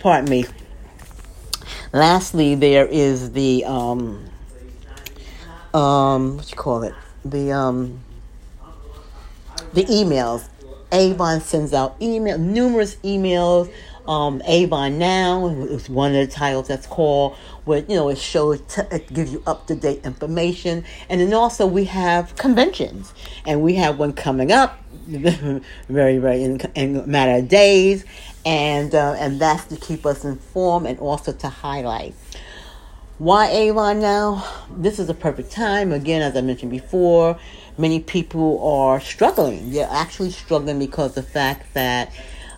pardon 0.00 0.28
me. 0.30 0.44
Lastly, 1.92 2.54
there 2.54 2.86
is 2.86 3.32
the 3.32 3.64
um, 3.66 4.24
um, 5.74 6.38
what 6.38 6.50
you 6.50 6.56
call 6.56 6.82
it? 6.82 6.94
The 7.24 7.52
um, 7.52 8.00
the 9.72 9.84
emails. 9.84 10.48
Avon 10.90 11.40
sends 11.40 11.72
out 11.72 11.96
email, 12.02 12.36
numerous 12.36 12.96
emails 12.96 13.72
um, 14.06 14.42
Avon 14.46 14.98
Now 14.98 15.48
is 15.48 15.88
one 15.88 16.14
of 16.14 16.26
the 16.26 16.32
titles 16.32 16.68
that's 16.68 16.86
called, 16.86 17.36
where 17.64 17.80
you 17.80 17.94
know 17.94 18.08
it 18.08 18.18
shows, 18.18 18.60
t- 18.62 18.82
it 18.90 19.12
gives 19.12 19.32
you 19.32 19.42
up 19.46 19.66
to 19.68 19.74
date 19.74 20.00
information, 20.04 20.84
and 21.08 21.20
then 21.20 21.32
also 21.32 21.66
we 21.66 21.84
have 21.84 22.34
conventions, 22.36 23.12
and 23.46 23.62
we 23.62 23.74
have 23.74 23.98
one 23.98 24.12
coming 24.12 24.50
up, 24.50 24.82
very 25.06 26.18
very 26.18 26.42
in, 26.42 26.60
in 26.74 26.96
a 26.96 27.06
matter 27.06 27.38
of 27.38 27.48
days, 27.48 28.04
and 28.44 28.94
uh, 28.94 29.14
and 29.18 29.40
that's 29.40 29.64
to 29.66 29.76
keep 29.76 30.04
us 30.04 30.24
informed 30.24 30.86
and 30.86 30.98
also 30.98 31.32
to 31.32 31.48
highlight. 31.48 32.14
Why 33.18 33.48
Avon 33.48 34.00
now? 34.00 34.44
This 34.76 34.98
is 34.98 35.08
a 35.08 35.14
perfect 35.14 35.52
time. 35.52 35.92
Again, 35.92 36.22
as 36.22 36.36
I 36.36 36.40
mentioned 36.40 36.72
before, 36.72 37.38
many 37.78 38.00
people 38.00 38.60
are 38.66 38.98
struggling. 38.98 39.70
They're 39.70 39.88
actually 39.88 40.32
struggling 40.32 40.80
because 40.80 41.14
the 41.14 41.22
fact 41.22 41.72
that 41.74 42.12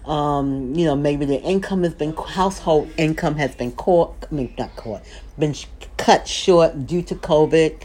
um, 0.07 0.75
you 0.75 0.85
know, 0.85 0.95
maybe 0.95 1.25
their 1.25 1.41
income 1.43 1.83
has 1.83 1.95
been 1.95 2.15
household 2.15 2.91
income 2.99 3.37
has 3.37 3.55
been 3.55 3.73
caught. 3.73 4.15
I 4.31 4.35
mean, 4.35 4.55
not 4.59 4.77
caught, 4.77 5.03
been 5.39 5.55
cut 5.97 6.29
short 6.29 6.87
due 6.87 7.03
to 7.03 7.15
COVID. 7.15 7.83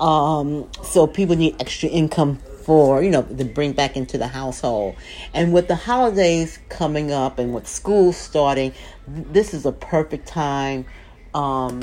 Um, 0.00 0.68
so 0.82 1.06
people 1.06 1.36
need 1.36 1.56
extra 1.60 1.88
income 1.88 2.38
for 2.62 3.02
you 3.02 3.10
know 3.10 3.22
to 3.22 3.44
bring 3.44 3.72
back 3.72 3.96
into 3.96 4.16
the 4.16 4.28
household. 4.28 4.96
And 5.34 5.52
with 5.52 5.68
the 5.68 5.74
holidays 5.74 6.58
coming 6.68 7.12
up 7.12 7.38
and 7.38 7.52
with 7.52 7.66
school 7.66 8.12
starting, 8.12 8.72
this 9.06 9.52
is 9.52 9.66
a 9.66 9.72
perfect 9.72 10.26
time 10.26 10.86
um, 11.34 11.82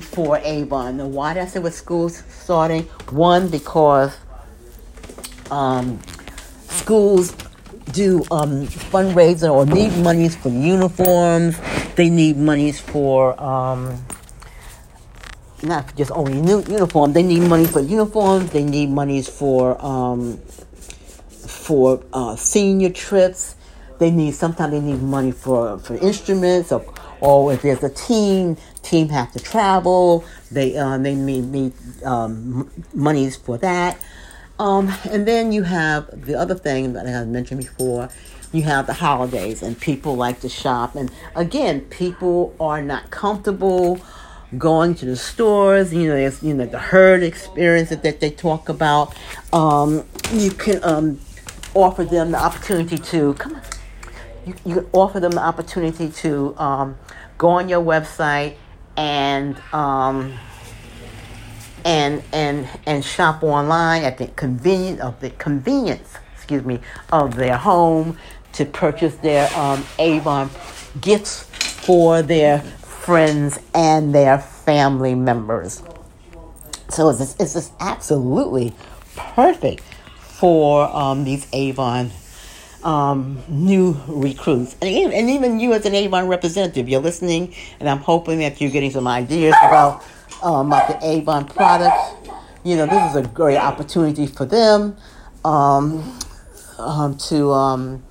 for 0.00 0.38
Avon. 0.38 0.96
Now, 0.96 1.06
why 1.06 1.34
did 1.34 1.42
I 1.42 1.46
say 1.46 1.60
with 1.60 1.74
schools 1.74 2.24
starting? 2.28 2.84
One 3.10 3.48
because 3.48 4.16
um, 5.50 6.00
schools 6.68 7.34
do 7.92 8.24
um, 8.30 8.66
fundraising 8.66 9.52
or 9.52 9.66
need 9.66 9.96
monies 9.98 10.36
for 10.36 10.48
uniforms. 10.48 11.58
They 11.94 12.10
need 12.10 12.36
monies 12.36 12.80
for 12.80 13.40
um, 13.42 14.04
not 15.62 15.94
just 15.96 16.10
only 16.12 16.40
new 16.40 16.62
uniform. 16.62 17.12
They 17.12 17.22
need 17.22 17.48
money 17.48 17.66
for 17.66 17.80
uniforms. 17.80 18.50
They 18.50 18.64
need 18.64 18.90
monies 18.90 19.28
for 19.28 19.82
um, 19.84 20.38
for 21.28 22.02
uh, 22.12 22.36
senior 22.36 22.90
trips. 22.90 23.56
They 23.98 24.10
need 24.10 24.32
sometimes 24.32 24.72
they 24.72 24.80
need 24.80 25.02
money 25.02 25.32
for 25.32 25.78
for 25.78 25.94
instruments 25.96 26.72
or 26.72 26.84
or 27.20 27.52
if 27.52 27.62
there's 27.62 27.82
a 27.82 27.88
team, 27.88 28.56
team 28.82 29.08
have 29.08 29.32
to 29.32 29.38
travel. 29.40 30.24
They 30.50 30.76
uh, 30.76 30.98
they 30.98 31.14
need 31.14 31.44
need 31.46 31.72
um, 32.04 32.70
monies 32.92 33.36
for 33.36 33.58
that. 33.58 33.98
Um, 34.58 34.92
and 35.10 35.26
then 35.26 35.52
you 35.52 35.64
have 35.64 36.08
the 36.26 36.34
other 36.34 36.54
thing 36.54 36.92
that 36.92 37.06
I've 37.06 37.28
mentioned 37.28 37.60
before. 37.60 38.08
You 38.52 38.62
have 38.62 38.86
the 38.86 38.92
holidays, 38.92 39.62
and 39.62 39.78
people 39.78 40.14
like 40.14 40.40
to 40.40 40.48
shop. 40.48 40.94
And 40.94 41.10
again, 41.34 41.80
people 41.82 42.54
are 42.60 42.80
not 42.80 43.10
comfortable 43.10 44.00
going 44.56 44.94
to 44.96 45.06
the 45.06 45.16
stores. 45.16 45.92
You 45.92 46.08
know, 46.08 46.16
there's 46.16 46.40
you 46.42 46.54
know 46.54 46.66
the 46.66 46.78
herd 46.78 47.24
experience 47.24 47.90
that, 47.90 48.20
they 48.20 48.30
talk 48.30 48.68
about. 48.68 49.16
Um, 49.52 50.04
you 50.32 50.50
can 50.52 50.82
um, 50.84 51.20
offer 51.74 52.04
them 52.04 52.30
the 52.30 52.38
opportunity 52.38 52.96
to 52.96 53.34
come 53.34 53.60
you 54.46 54.74
can 54.74 54.86
offer 54.92 55.20
them 55.20 55.32
the 55.32 55.40
opportunity 55.40 56.08
to 56.08 56.56
um, 56.58 56.98
go 57.38 57.48
on 57.48 57.68
your 57.68 57.82
website 57.82 58.56
and 58.96 59.56
um, 59.72 60.34
and 61.84 62.22
and 62.32 62.68
and 62.86 63.04
shop 63.04 63.42
online 63.42 64.02
at 64.04 64.18
the 64.18 64.26
convenience 64.28 65.00
of 65.00 65.20
the 65.20 65.30
convenience, 65.30 66.14
excuse 66.34 66.64
me, 66.64 66.80
of 67.12 67.36
their 67.36 67.56
home 67.56 68.18
to 68.52 68.64
purchase 68.64 69.16
their 69.16 69.52
um, 69.56 69.84
Avon 69.98 70.48
gifts 71.00 71.42
for 71.42 72.22
their 72.22 72.60
friends 72.60 73.58
and 73.74 74.14
their 74.14 74.38
family 74.38 75.14
members. 75.14 75.82
So 76.88 77.10
it's 77.10 77.18
just, 77.18 77.40
it's 77.40 77.52
just 77.54 77.72
absolutely 77.80 78.72
perfect 79.16 79.82
for 79.82 80.84
um, 80.94 81.24
these 81.24 81.46
Avon 81.52 82.10
um, 82.84 83.42
new 83.48 83.96
recruits. 84.06 84.76
And 84.80 84.90
even, 84.90 85.12
and 85.12 85.30
even 85.30 85.58
you 85.58 85.72
as 85.72 85.86
an 85.86 85.94
Avon 85.94 86.28
representative, 86.28 86.88
you're 86.88 87.00
listening, 87.00 87.54
and 87.80 87.88
I'm 87.88 87.98
hoping 87.98 88.38
that 88.40 88.60
you're 88.60 88.70
getting 88.70 88.90
some 88.90 89.08
ideas 89.08 89.54
about 89.62 90.04
um, 90.42 90.68
about 90.68 90.88
the 90.88 91.06
Avon 91.06 91.46
products. 91.46 92.12
You 92.64 92.76
know, 92.76 92.86
this 92.86 93.10
is 93.10 93.16
a 93.16 93.28
great 93.28 93.58
opportunity 93.58 94.26
for 94.26 94.46
them 94.46 94.96
um, 95.44 96.18
um, 96.78 97.16
to 97.28 97.52
um, 97.52 98.02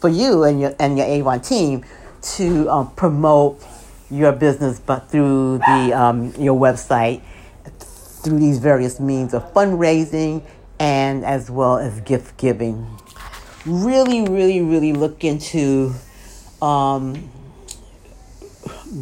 for 0.00 0.08
you 0.08 0.44
and 0.44 0.60
your 0.60 0.74
and 0.78 0.96
your 0.96 1.06
Avon 1.06 1.40
team 1.40 1.84
to 2.20 2.68
um, 2.70 2.90
promote 2.94 3.62
your 4.10 4.32
business, 4.32 4.80
but 4.80 5.10
through 5.10 5.58
the 5.58 5.92
um, 5.92 6.32
your 6.38 6.58
website, 6.58 7.22
through 7.78 8.38
these 8.38 8.58
various 8.58 8.98
means 8.98 9.34
of 9.34 9.52
fundraising 9.52 10.42
and 10.80 11.24
as 11.24 11.50
well 11.50 11.78
as 11.78 12.00
gift 12.02 12.36
giving. 12.38 12.86
Really, 13.66 14.22
really, 14.22 14.62
really 14.62 14.92
look 14.92 15.24
into 15.24 15.92
um, 16.62 17.30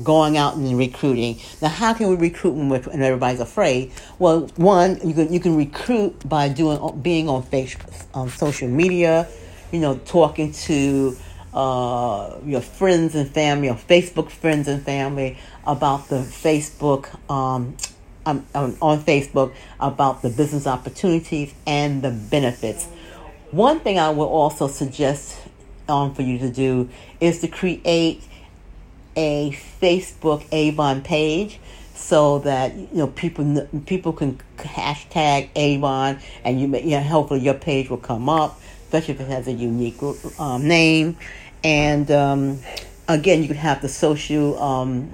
going 0.02 0.36
out 0.36 0.56
and 0.56 0.78
recruiting. 0.78 1.38
Now, 1.60 1.68
how 1.68 1.94
can 1.94 2.08
we 2.08 2.16
recruit 2.16 2.52
when, 2.52 3.02
everybody's 3.02 3.40
afraid? 3.40 3.92
Well, 4.18 4.50
one, 4.56 4.98
you 5.06 5.14
can 5.14 5.32
you 5.32 5.40
can 5.40 5.56
recruit 5.56 6.28
by 6.28 6.48
doing 6.48 7.00
being 7.02 7.28
on 7.28 7.42
face 7.42 7.76
on 8.14 8.28
social 8.30 8.68
media, 8.68 9.28
you 9.72 9.80
know, 9.80 9.96
talking 9.98 10.52
to 10.52 11.16
uh, 11.54 12.38
your 12.44 12.60
friends 12.60 13.14
and 13.14 13.30
family, 13.30 13.66
your 13.66 13.76
Facebook 13.76 14.30
friends 14.30 14.68
and 14.68 14.82
family 14.82 15.38
about 15.66 16.08
the 16.08 16.16
Facebook. 16.16 17.08
Um, 17.30 17.76
um, 18.26 18.44
on 18.82 19.00
Facebook 19.04 19.54
about 19.78 20.20
the 20.22 20.28
business 20.28 20.66
opportunities 20.66 21.54
and 21.64 22.02
the 22.02 22.10
benefits. 22.10 22.86
One 23.52 23.78
thing 23.78 24.00
I 24.00 24.10
will 24.10 24.26
also 24.26 24.66
suggest 24.66 25.38
um, 25.88 26.12
for 26.12 26.22
you 26.22 26.38
to 26.38 26.50
do 26.50 26.88
is 27.20 27.40
to 27.40 27.48
create 27.48 28.22
a 29.16 29.50
Facebook 29.80 30.44
Avon 30.52 31.02
page 31.02 31.58
so 31.94 32.38
that 32.40 32.74
you 32.74 32.88
know 32.92 33.06
people 33.08 33.66
people 33.86 34.12
can 34.12 34.38
hashtag 34.58 35.48
Avon 35.56 36.18
and 36.44 36.60
you, 36.60 36.68
may, 36.68 36.82
you 36.82 36.90
know, 36.90 37.00
hopefully 37.00 37.40
your 37.40 37.54
page 37.54 37.88
will 37.88 37.96
come 37.96 38.28
up, 38.28 38.60
especially 38.84 39.14
if 39.14 39.20
it 39.20 39.28
has 39.28 39.48
a 39.48 39.52
unique 39.52 39.96
um, 40.38 40.68
name. 40.68 41.16
And 41.64 42.10
um, 42.10 42.60
again, 43.08 43.42
you 43.42 43.48
could 43.48 43.56
have 43.56 43.82
the 43.82 43.88
social 43.88 44.62
um, 44.62 45.10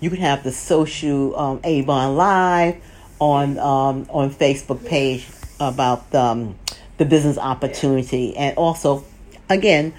you 0.00 0.10
could 0.10 0.18
have 0.18 0.42
the 0.42 0.52
social 0.52 1.38
um, 1.38 1.60
Avon 1.64 2.16
Live 2.16 2.82
on 3.20 3.58
um, 3.58 4.06
on 4.10 4.30
Facebook 4.30 4.84
page 4.86 5.26
about 5.60 6.12
um, 6.14 6.56
the 6.96 7.04
business 7.04 7.38
opportunity 7.38 8.36
and 8.36 8.56
also 8.56 9.04
again 9.48 9.94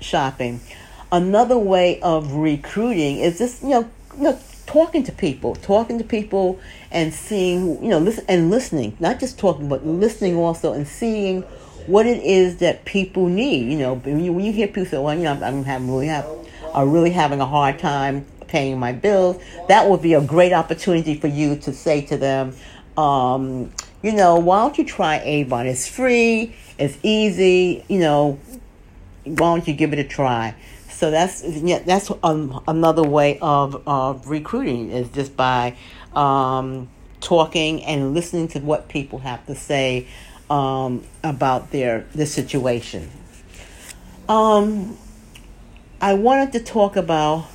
shopping. 0.00 0.60
Another 1.10 1.56
way 1.56 2.00
of 2.00 2.32
recruiting 2.34 3.18
is 3.18 3.38
just 3.38 3.62
you 3.62 3.70
know, 3.70 3.90
you 4.16 4.22
know 4.24 4.38
talking 4.66 5.02
to 5.04 5.12
people, 5.12 5.54
talking 5.56 5.96
to 5.96 6.04
people, 6.04 6.60
and 6.90 7.14
seeing 7.14 7.82
you 7.82 7.88
know 7.88 7.98
listen 7.98 8.24
and 8.28 8.50
listening, 8.50 8.96
not 9.00 9.18
just 9.18 9.38
talking 9.38 9.68
but 9.68 9.86
listening 9.86 10.36
also 10.36 10.74
and 10.74 10.86
seeing 10.86 11.42
what 11.86 12.06
it 12.06 12.22
is 12.22 12.58
that 12.58 12.84
people 12.84 13.26
need. 13.26 13.72
You 13.72 13.78
know, 13.78 13.94
when 13.94 14.22
you, 14.22 14.32
when 14.34 14.44
you 14.44 14.52
hear 14.52 14.66
people 14.66 14.84
say, 14.84 14.98
"Well, 14.98 15.14
you 15.14 15.22
know, 15.22 15.32
I'm, 15.32 15.42
I'm 15.42 15.64
having 15.64 15.90
really 15.90 16.08
have, 16.08 16.28
are 16.74 16.86
really 16.86 17.10
having 17.10 17.40
a 17.40 17.46
hard 17.46 17.78
time 17.78 18.26
paying 18.46 18.78
my 18.78 18.92
bills," 18.92 19.42
that 19.68 19.88
would 19.88 20.02
be 20.02 20.12
a 20.12 20.20
great 20.20 20.52
opportunity 20.52 21.14
for 21.14 21.28
you 21.28 21.56
to 21.56 21.72
say 21.72 22.02
to 22.02 22.18
them. 22.18 22.54
Um, 22.98 23.72
you 24.02 24.12
know, 24.12 24.36
why 24.36 24.60
don't 24.60 24.78
you 24.78 24.84
try 24.84 25.20
Avon? 25.24 25.66
It's 25.66 25.88
free, 25.88 26.54
it's 26.78 26.96
easy, 27.02 27.84
you 27.88 27.98
know, 27.98 28.38
why 29.28 29.54
don't 29.54 29.68
you 29.68 29.74
give 29.74 29.92
it 29.92 29.98
a 29.98 30.04
try? 30.04 30.54
So 30.90 31.10
that's 31.10 31.44
yeah, 31.44 31.78
that's 31.78 32.10
um, 32.22 32.62
another 32.66 33.04
way 33.04 33.38
of 33.40 33.82
of 33.86 34.28
recruiting 34.28 34.90
is 34.90 35.08
just 35.10 35.36
by 35.36 35.76
um, 36.14 36.88
talking 37.20 37.84
and 37.84 38.14
listening 38.14 38.48
to 38.48 38.58
what 38.60 38.88
people 38.88 39.20
have 39.20 39.46
to 39.46 39.54
say 39.54 40.08
um, 40.50 41.04
about 41.22 41.70
their 41.70 42.06
the 42.14 42.26
situation. 42.26 43.10
Um, 44.28 44.98
I 46.00 46.14
wanted 46.14 46.52
to 46.52 46.60
talk 46.60 46.96
about 46.96 47.46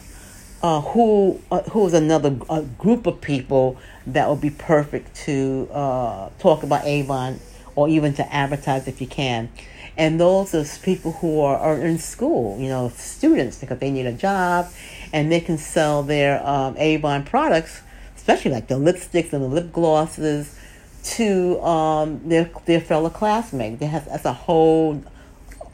uh, 0.62 0.80
who 0.80 1.42
uh, 1.52 1.64
who 1.64 1.86
is 1.86 1.94
another 1.94 2.30
group 2.78 3.08
of 3.08 3.20
people 3.20 3.78
that 4.08 4.30
would 4.30 4.42
be 4.42 4.52
perfect 4.52 5.16
to 5.26 5.68
uh, 5.72 6.30
talk 6.40 6.64
about 6.64 6.86
Avon 6.86 7.40
or 7.76 7.90
even 7.90 8.14
to 8.14 8.34
advertise 8.34 8.88
if 8.88 9.02
you 9.02 9.08
can 9.08 9.50
and 9.98 10.20
those 10.20 10.56
are 10.56 10.66
people 10.84 11.14
who 11.14 11.40
are, 11.42 11.58
are 11.58 11.80
in 11.80 12.00
school, 12.00 12.60
you 12.60 12.68
know, 12.68 12.90
students 12.96 13.60
because 13.60 13.80
they 13.80 13.92
need 13.92 14.06
a 14.06 14.14
job 14.14 14.68
and 15.12 15.32
they 15.32 15.40
can 15.40 15.58
sell 15.58 16.02
their 16.02 16.46
um, 16.46 16.76
Avon 16.78 17.24
products, 17.24 17.82
especially 18.16 18.52
like 18.52 18.68
the 18.68 18.76
lipsticks 18.76 19.34
and 19.34 19.44
the 19.44 19.48
lip 19.48 19.72
glosses, 19.72 20.58
to 21.04 21.62
um, 21.62 22.28
their 22.28 22.50
their 22.66 22.80
fellow 22.80 23.10
classmates. 23.10 23.80
They 23.80 23.88
have, 23.88 24.06
that's 24.06 24.26
a 24.26 24.34
whole 24.34 25.04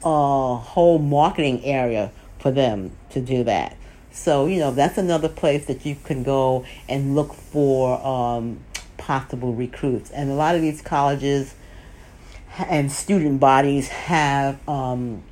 uh, 0.04 0.56
whole 0.56 0.98
marketing 0.98 1.64
area 1.64 2.10
for 2.38 2.50
them 2.50 2.90
to 3.10 3.20
do 3.20 3.44
that. 3.44 3.76
So 4.12 4.46
you 4.46 4.58
know 4.58 4.72
that's 4.72 4.98
another 4.98 5.28
place 5.28 5.66
that 5.66 5.86
you 5.86 5.96
can 6.04 6.24
go 6.24 6.66
and 6.88 7.14
look 7.14 7.32
for 7.32 8.04
um, 8.04 8.58
possible 8.98 9.54
recruits. 9.54 10.10
And 10.10 10.30
a 10.30 10.34
lot 10.34 10.56
of 10.56 10.60
these 10.60 10.82
colleges 10.82 11.54
and 12.68 12.90
student 12.90 13.40
bodies 13.40 13.88
have 13.88 14.66
um, 14.68 15.22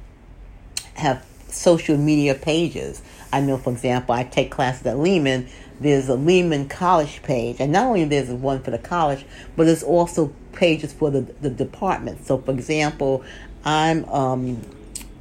have 0.95 1.25
social 1.49 1.97
media 1.97 2.35
pages. 2.35 3.03
I 3.33 3.41
know, 3.41 3.57
for 3.57 3.73
example, 3.73 4.15
I 4.15 4.25
take 4.25 4.51
classes 4.51 4.87
at 4.87 4.99
Lehman. 4.99 5.49
there's 5.81 6.09
a 6.09 6.15
Lehman 6.15 6.69
College 6.69 7.23
page, 7.23 7.57
and 7.61 7.73
not 7.73 7.87
only 7.87 8.05
there's 8.05 8.31
one 8.31 8.63
for 8.63 8.71
the 8.71 8.79
college, 8.79 9.25
but 9.57 9.65
there's 9.65 9.83
also 9.83 10.33
pages 10.53 10.93
for 10.93 11.11
the 11.11 11.23
the 11.41 11.51
department. 11.51 12.27
So, 12.27 12.39
for 12.39 12.51
example, 12.53 13.25
I'm 13.65 14.05
um, 14.07 14.61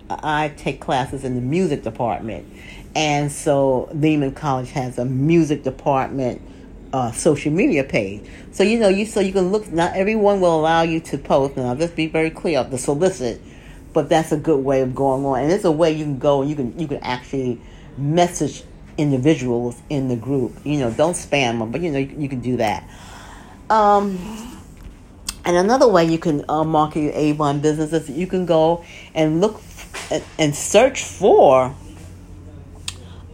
I 0.10 0.50
take 0.50 0.80
classes 0.80 1.24
in 1.24 1.36
the 1.36 1.42
music 1.42 1.84
department, 1.84 2.48
and 2.96 3.32
so 3.32 3.90
Lehman 3.94 4.34
College 4.34 4.72
has 4.72 4.98
a 4.98 5.06
music 5.06 5.64
department 5.64 6.42
uh, 6.98 7.12
social 7.12 7.52
media 7.52 7.84
page. 7.84 8.24
So 8.52 8.64
you 8.64 8.80
know 8.80 8.90
you 8.90 9.06
so 9.06 9.20
you 9.20 9.32
can 9.32 9.52
look. 9.52 9.72
Not 9.72 9.96
everyone 9.96 10.42
will 10.42 10.60
allow 10.60 10.82
you 10.82 11.00
to 11.02 11.18
post. 11.18 11.56
Now 11.56 11.76
just 11.76 11.96
be 11.96 12.08
very 12.08 12.32
clear 12.32 12.64
to 12.64 12.78
solicit, 12.78 13.40
but 13.94 14.10
that's 14.10 14.32
a 14.32 14.38
good 14.38 14.66
way 14.66 14.82
of 14.82 14.96
going 14.96 15.24
on, 15.24 15.40
and 15.40 15.52
it's 15.52 15.64
a 15.64 15.72
way 15.72 15.92
you 15.92 16.06
can 16.06 16.18
go 16.18 16.42
and 16.42 16.50
you 16.50 16.56
can 16.56 16.80
you 16.80 16.88
can 16.88 16.98
actually 17.04 17.62
message 17.98 18.64
individuals 18.98 19.80
in 19.90 20.08
the 20.08 20.16
group. 20.16 20.54
You 20.64 20.80
know, 20.80 20.92
don't 20.92 21.14
spam 21.14 21.60
them, 21.60 21.72
but 21.72 21.82
you 21.82 21.92
know 21.92 22.00
you, 22.00 22.16
you 22.18 22.30
can 22.30 22.40
do 22.40 22.58
that. 22.58 22.90
Um, 23.70 24.18
and 25.46 25.56
another 25.56 25.88
way 25.88 26.06
you 26.06 26.18
can 26.18 26.44
uh, 26.50 26.64
market 26.64 27.02
your 27.02 27.14
Avon 27.14 27.60
business 27.60 27.94
is 27.94 28.10
you 28.10 28.26
can 28.26 28.48
go 28.48 28.84
and 29.14 29.40
look 29.40 29.62
and 30.40 30.56
search 30.56 31.04
for 31.04 31.76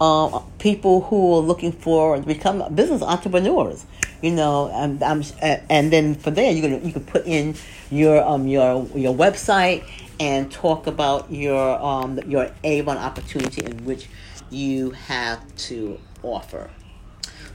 uh, 0.03 0.39
people 0.59 1.01
who 1.01 1.35
are 1.35 1.39
looking 1.39 1.71
for 1.71 2.17
to 2.17 2.23
become 2.23 2.57
business 2.75 3.01
entrepreneurs. 3.01 3.85
You 4.21 4.31
know, 4.31 4.69
and 4.73 5.03
I'm, 5.03 5.23
and 5.41 5.91
then 5.91 6.15
for 6.15 6.31
there 6.31 6.51
you 6.51 6.61
can 6.61 6.85
you 6.85 6.93
can 6.93 7.03
put 7.03 7.25
in 7.25 7.55
your 7.91 8.23
um 8.23 8.47
your 8.47 8.87
your 8.95 9.13
website 9.13 9.83
and 10.19 10.51
talk 10.51 10.87
about 10.87 11.31
your 11.31 11.81
um 11.81 12.19
your 12.27 12.51
Avon 12.63 12.97
opportunity 12.97 13.65
in 13.65 13.83
which 13.85 14.07
you 14.49 14.91
have 14.91 15.39
to 15.67 15.99
offer. 16.21 16.69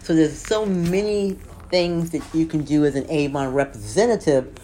So 0.02 0.14
there's 0.14 0.38
so 0.38 0.64
many 0.66 1.38
things 1.70 2.10
that 2.10 2.22
you 2.34 2.46
can 2.46 2.64
do 2.64 2.84
as 2.84 2.94
an 2.96 3.10
Avon 3.10 3.52
representative 3.52 4.54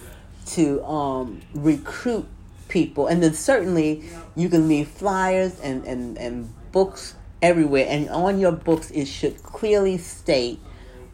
to 0.46 0.82
um, 0.84 1.40
recruit 1.54 2.26
people. 2.68 3.06
And 3.06 3.22
then 3.22 3.34
certainly 3.34 4.04
you 4.36 4.48
can 4.48 4.68
leave 4.68 4.88
flyers 4.88 5.60
and, 5.60 5.84
and, 5.84 6.18
and 6.18 6.52
books 6.72 7.14
everywhere. 7.44 7.86
And 7.88 8.08
on 8.08 8.40
your 8.40 8.52
books, 8.52 8.90
it 8.90 9.04
should 9.04 9.42
clearly 9.42 9.98
state 9.98 10.60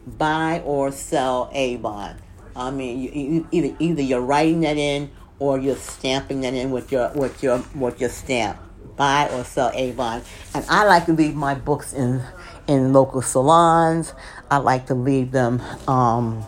buy 0.07 0.61
or 0.65 0.91
sell 0.91 1.49
Avon. 1.53 2.15
I 2.55 2.71
mean, 2.71 2.99
you, 2.99 3.47
either 3.51 3.75
either 3.79 4.01
you're 4.01 4.21
writing 4.21 4.61
that 4.61 4.77
in 4.77 5.11
or 5.39 5.59
you're 5.59 5.75
stamping 5.75 6.41
that 6.41 6.53
in 6.53 6.71
with 6.71 6.91
your 6.91 7.11
with 7.13 7.43
your 7.43 7.63
with 7.75 7.99
your 7.99 8.09
stamp. 8.09 8.57
Buy 8.95 9.29
or 9.29 9.43
sell 9.43 9.71
Avon. 9.73 10.21
And 10.53 10.65
I 10.69 10.85
like 10.85 11.05
to 11.05 11.13
leave 11.13 11.35
my 11.35 11.53
books 11.53 11.93
in 11.93 12.23
in 12.67 12.93
local 12.93 13.21
salons. 13.21 14.13
I 14.49 14.57
like 14.57 14.87
to 14.87 14.95
leave 14.95 15.31
them 15.31 15.61
um, 15.87 16.43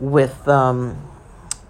with 0.00 0.46
um, 0.48 0.96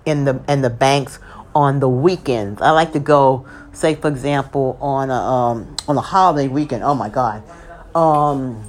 in 0.04 0.24
the 0.24 0.42
in 0.48 0.62
the 0.62 0.70
banks 0.70 1.18
on 1.54 1.80
the 1.80 1.88
weekends. 1.88 2.60
I 2.60 2.70
like 2.70 2.92
to 2.92 3.00
go, 3.00 3.46
say 3.72 3.94
for 3.94 4.08
example, 4.08 4.78
on 4.80 5.10
a 5.10 5.14
um, 5.14 5.76
on 5.86 5.96
a 5.96 6.00
holiday 6.00 6.48
weekend. 6.48 6.82
Oh 6.82 6.94
my 6.94 7.08
God! 7.08 7.42
Um, 7.94 8.64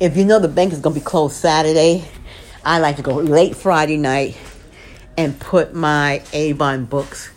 if 0.00 0.16
you 0.16 0.24
know 0.24 0.38
the 0.38 0.48
bank 0.48 0.72
is 0.72 0.80
gonna 0.80 0.94
be 0.94 1.00
closed 1.00 1.36
Saturday, 1.36 2.04
I 2.64 2.78
like 2.78 2.96
to 2.96 3.02
go 3.02 3.14
late 3.14 3.56
Friday 3.56 3.96
night 3.96 4.36
and 5.16 5.38
put 5.38 5.74
my 5.74 6.22
Avon 6.32 6.84
books 6.86 7.30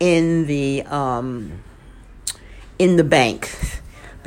in 0.00 0.46
the 0.46 0.82
um, 0.82 1.62
in 2.78 2.96
the 2.96 3.04
bank 3.04 3.77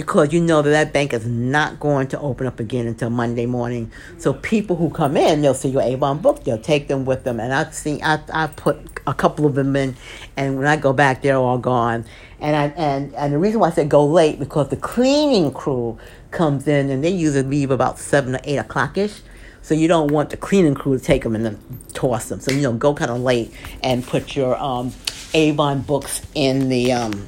because 0.01 0.33
you 0.33 0.41
know 0.41 0.63
that 0.63 0.71
that 0.71 0.93
bank 0.93 1.13
is 1.13 1.27
not 1.27 1.79
going 1.79 2.07
to 2.07 2.19
open 2.19 2.47
up 2.47 2.59
again 2.59 2.87
until 2.87 3.11
Monday 3.11 3.45
morning. 3.45 3.91
So 4.17 4.33
people 4.33 4.75
who 4.75 4.89
come 4.89 5.15
in, 5.15 5.43
they'll 5.43 5.53
see 5.53 5.69
your 5.69 5.83
Avon 5.83 6.17
book, 6.17 6.43
they'll 6.43 6.57
take 6.57 6.87
them 6.87 7.05
with 7.05 7.23
them. 7.23 7.39
And 7.39 7.53
I've 7.53 7.71
seen, 7.71 8.03
I 8.03 8.19
I 8.33 8.47
put 8.47 8.79
a 9.05 9.13
couple 9.13 9.45
of 9.45 9.53
them 9.53 9.75
in, 9.75 9.95
and 10.35 10.57
when 10.57 10.65
I 10.65 10.75
go 10.75 10.91
back, 10.91 11.21
they're 11.21 11.37
all 11.37 11.59
gone. 11.59 12.05
And 12.39 12.55
I 12.55 12.65
and 12.75 13.13
and 13.13 13.31
the 13.31 13.37
reason 13.37 13.59
why 13.59 13.67
I 13.67 13.71
said 13.71 13.89
go 13.89 14.03
late 14.03 14.39
because 14.39 14.69
the 14.69 14.75
cleaning 14.75 15.53
crew 15.53 15.99
comes 16.31 16.67
in 16.67 16.89
and 16.89 17.03
they 17.03 17.11
usually 17.11 17.43
leave 17.43 17.69
about 17.69 17.99
seven 17.99 18.35
or 18.35 18.39
eight 18.43 18.57
o'clock 18.57 18.97
ish. 18.97 19.21
So 19.61 19.75
you 19.75 19.87
don't 19.87 20.09
want 20.09 20.31
the 20.31 20.37
cleaning 20.37 20.73
crew 20.73 20.97
to 20.97 21.03
take 21.03 21.21
them 21.21 21.35
and 21.35 21.45
then 21.45 21.59
toss 21.93 22.29
them. 22.29 22.39
So 22.39 22.51
you 22.51 22.61
know, 22.61 22.73
go 22.73 22.95
kind 22.95 23.11
of 23.11 23.19
late 23.19 23.53
and 23.83 24.03
put 24.03 24.35
your 24.35 24.57
um, 24.57 24.93
Avon 25.35 25.81
books 25.81 26.23
in 26.33 26.69
the 26.69 26.91
um, 26.91 27.27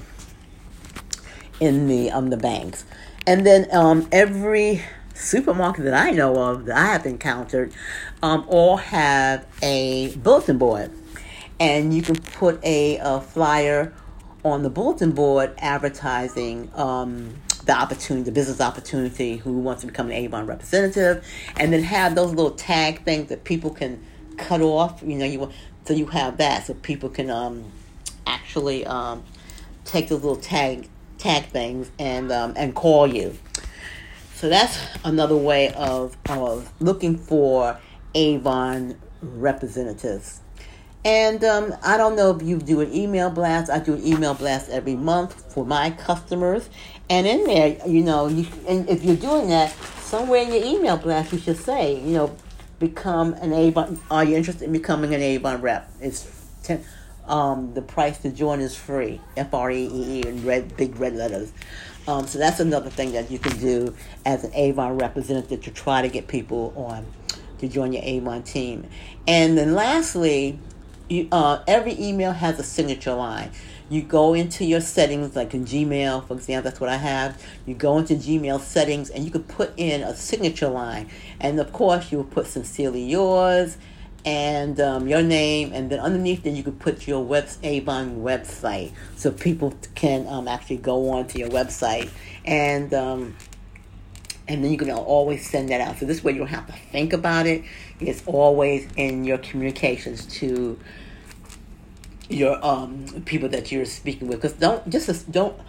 in 1.59 1.87
the 1.87 2.11
um 2.11 2.29
the 2.29 2.37
banks. 2.37 2.85
And 3.25 3.45
then 3.45 3.67
um, 3.71 4.07
every 4.11 4.83
supermarket 5.13 5.85
that 5.85 5.93
I 5.93 6.11
know 6.11 6.35
of 6.35 6.65
that 6.65 6.75
I 6.75 6.85
have 6.87 7.05
encountered 7.05 7.71
um, 8.21 8.45
all 8.47 8.77
have 8.77 9.45
a 9.61 10.13
bulletin 10.17 10.57
board, 10.57 10.91
and 11.59 11.93
you 11.93 12.01
can 12.01 12.15
put 12.15 12.63
a, 12.63 12.97
a 12.97 13.21
flyer 13.21 13.93
on 14.43 14.63
the 14.63 14.69
bulletin 14.69 15.11
board 15.11 15.53
advertising 15.57 16.69
um, 16.75 17.35
the 17.65 17.71
opportunity, 17.71 18.25
the 18.25 18.31
business 18.31 18.59
opportunity, 18.59 19.37
who 19.37 19.59
wants 19.59 19.81
to 19.81 19.87
become 19.87 20.07
an 20.07 20.13
Avon 20.13 20.45
representative, 20.45 21.25
and 21.55 21.71
then 21.71 21.83
have 21.83 22.15
those 22.15 22.31
little 22.31 22.51
tag 22.51 23.03
things 23.05 23.29
that 23.29 23.45
people 23.45 23.69
can 23.69 24.03
cut 24.37 24.59
off. 24.59 25.01
You 25.01 25.17
know, 25.17 25.25
you 25.25 25.49
so 25.85 25.93
you 25.93 26.07
have 26.07 26.37
that 26.37 26.65
so 26.65 26.73
people 26.73 27.09
can 27.09 27.29
um, 27.29 27.71
actually 28.27 28.85
um, 28.85 29.23
take 29.85 30.09
those 30.09 30.23
little 30.23 30.41
tag 30.41 30.89
tag 31.23 31.45
things 31.45 31.89
and 31.97 32.31
um, 32.31 32.53
and 32.55 32.75
call 32.75 33.07
you. 33.07 33.37
So 34.35 34.49
that's 34.49 34.77
another 35.05 35.37
way 35.37 35.71
of, 35.73 36.17
of 36.29 36.69
looking 36.81 37.17
for 37.17 37.79
Avon 38.13 38.97
representatives. 39.21 40.41
And 41.05 41.43
um, 41.43 41.73
I 41.81 41.95
don't 41.97 42.15
know 42.15 42.35
if 42.35 42.43
you 42.43 42.59
do 42.59 42.81
an 42.81 42.93
email 42.93 43.29
blast. 43.29 43.71
I 43.71 43.79
do 43.79 43.93
an 43.93 44.05
email 44.05 44.33
blast 44.33 44.69
every 44.69 44.95
month 44.95 45.53
for 45.53 45.65
my 45.65 45.91
customers. 45.91 46.69
And 47.09 47.25
in 47.25 47.45
there, 47.45 47.77
you 47.87 48.03
know, 48.03 48.27
you, 48.27 48.45
and 48.67 48.89
if 48.89 49.03
you're 49.03 49.15
doing 49.15 49.47
that, 49.47 49.71
somewhere 50.01 50.41
in 50.43 50.49
your 50.53 50.63
email 50.63 50.97
blast, 50.97 51.31
you 51.31 51.39
should 51.39 51.57
say, 51.57 51.99
you 52.01 52.13
know, 52.13 52.35
become 52.79 53.33
an 53.35 53.53
Avon. 53.53 53.99
Are 54.11 54.25
you 54.25 54.35
interested 54.35 54.65
in 54.65 54.73
becoming 54.73 55.13
an 55.13 55.21
Avon 55.21 55.61
rep? 55.61 55.89
It's 56.01 56.29
ten, 56.63 56.83
um, 57.27 57.73
the 57.73 57.81
price 57.81 58.17
to 58.19 58.29
join 58.29 58.59
is 58.59 58.75
free. 58.75 59.21
F 59.37 59.53
R 59.53 59.71
E 59.71 59.85
E 59.85 60.19
E 60.19 60.27
in 60.27 60.45
red, 60.45 60.75
big 60.75 60.97
red 60.97 61.15
letters. 61.15 61.51
Um, 62.07 62.27
so 62.27 62.37
that's 62.37 62.59
another 62.59 62.89
thing 62.89 63.13
that 63.13 63.31
you 63.31 63.39
can 63.39 63.57
do 63.59 63.95
as 64.25 64.43
an 64.43 64.53
Avon 64.53 64.97
representative 64.97 65.61
to 65.63 65.71
try 65.71 66.01
to 66.01 66.09
get 66.09 66.27
people 66.27 66.73
on 66.75 67.05
to 67.59 67.67
join 67.69 67.93
your 67.93 68.03
Avon 68.03 68.43
team. 68.43 68.85
And 69.25 69.57
then 69.57 69.73
lastly, 69.73 70.59
you, 71.07 71.29
uh, 71.31 71.63
every 71.65 71.97
email 71.99 72.33
has 72.33 72.59
a 72.59 72.63
signature 72.63 73.13
line. 73.13 73.51
You 73.89 74.01
go 74.01 74.33
into 74.33 74.65
your 74.65 74.81
settings, 74.81 75.35
like 75.35 75.53
in 75.53 75.65
Gmail, 75.65 76.27
for 76.27 76.33
example, 76.33 76.69
that's 76.69 76.81
what 76.81 76.89
I 76.89 76.97
have. 76.97 77.41
You 77.65 77.75
go 77.75 77.97
into 77.97 78.15
Gmail 78.15 78.59
settings 78.59 79.09
and 79.09 79.23
you 79.23 79.31
can 79.31 79.43
put 79.43 79.71
in 79.77 80.01
a 80.01 80.15
signature 80.15 80.69
line. 80.69 81.09
And 81.39 81.59
of 81.59 81.71
course, 81.71 82.11
you 82.11 82.17
will 82.17 82.25
put 82.25 82.47
sincerely 82.47 83.03
yours 83.03 83.77
and 84.25 84.79
um, 84.79 85.07
your 85.07 85.21
name, 85.21 85.73
and 85.73 85.89
then 85.89 85.99
underneath 85.99 86.43
then 86.43 86.55
you 86.55 86.63
could 86.63 86.79
put 86.79 87.07
your 87.07 87.23
web 87.23 87.47
Avon 87.63 88.21
website, 88.21 88.91
so 89.15 89.31
people 89.31 89.73
can 89.95 90.27
um, 90.27 90.47
actually 90.47 90.77
go 90.77 91.09
on 91.09 91.27
to 91.27 91.39
your 91.39 91.49
website, 91.49 92.09
and 92.45 92.93
um, 92.93 93.35
and 94.47 94.63
then 94.63 94.71
you 94.71 94.77
can 94.77 94.91
always 94.91 95.49
send 95.49 95.69
that 95.69 95.81
out. 95.81 95.97
So 95.97 96.05
this 96.05 96.23
way 96.23 96.33
you 96.33 96.39
don't 96.39 96.47
have 96.47 96.67
to 96.67 96.73
think 96.73 97.13
about 97.13 97.47
it. 97.47 97.63
It's 97.99 98.23
always 98.25 98.87
in 98.95 99.23
your 99.23 99.37
communications 99.37 100.25
to 100.37 100.79
your 102.29 102.63
um 102.65 103.05
people 103.25 103.49
that 103.49 103.71
you're 103.71 103.85
speaking 103.85 104.27
with. 104.27 104.41
Because 104.41 104.53
don't 104.53 104.89
just 104.89 105.31
don't 105.31 105.59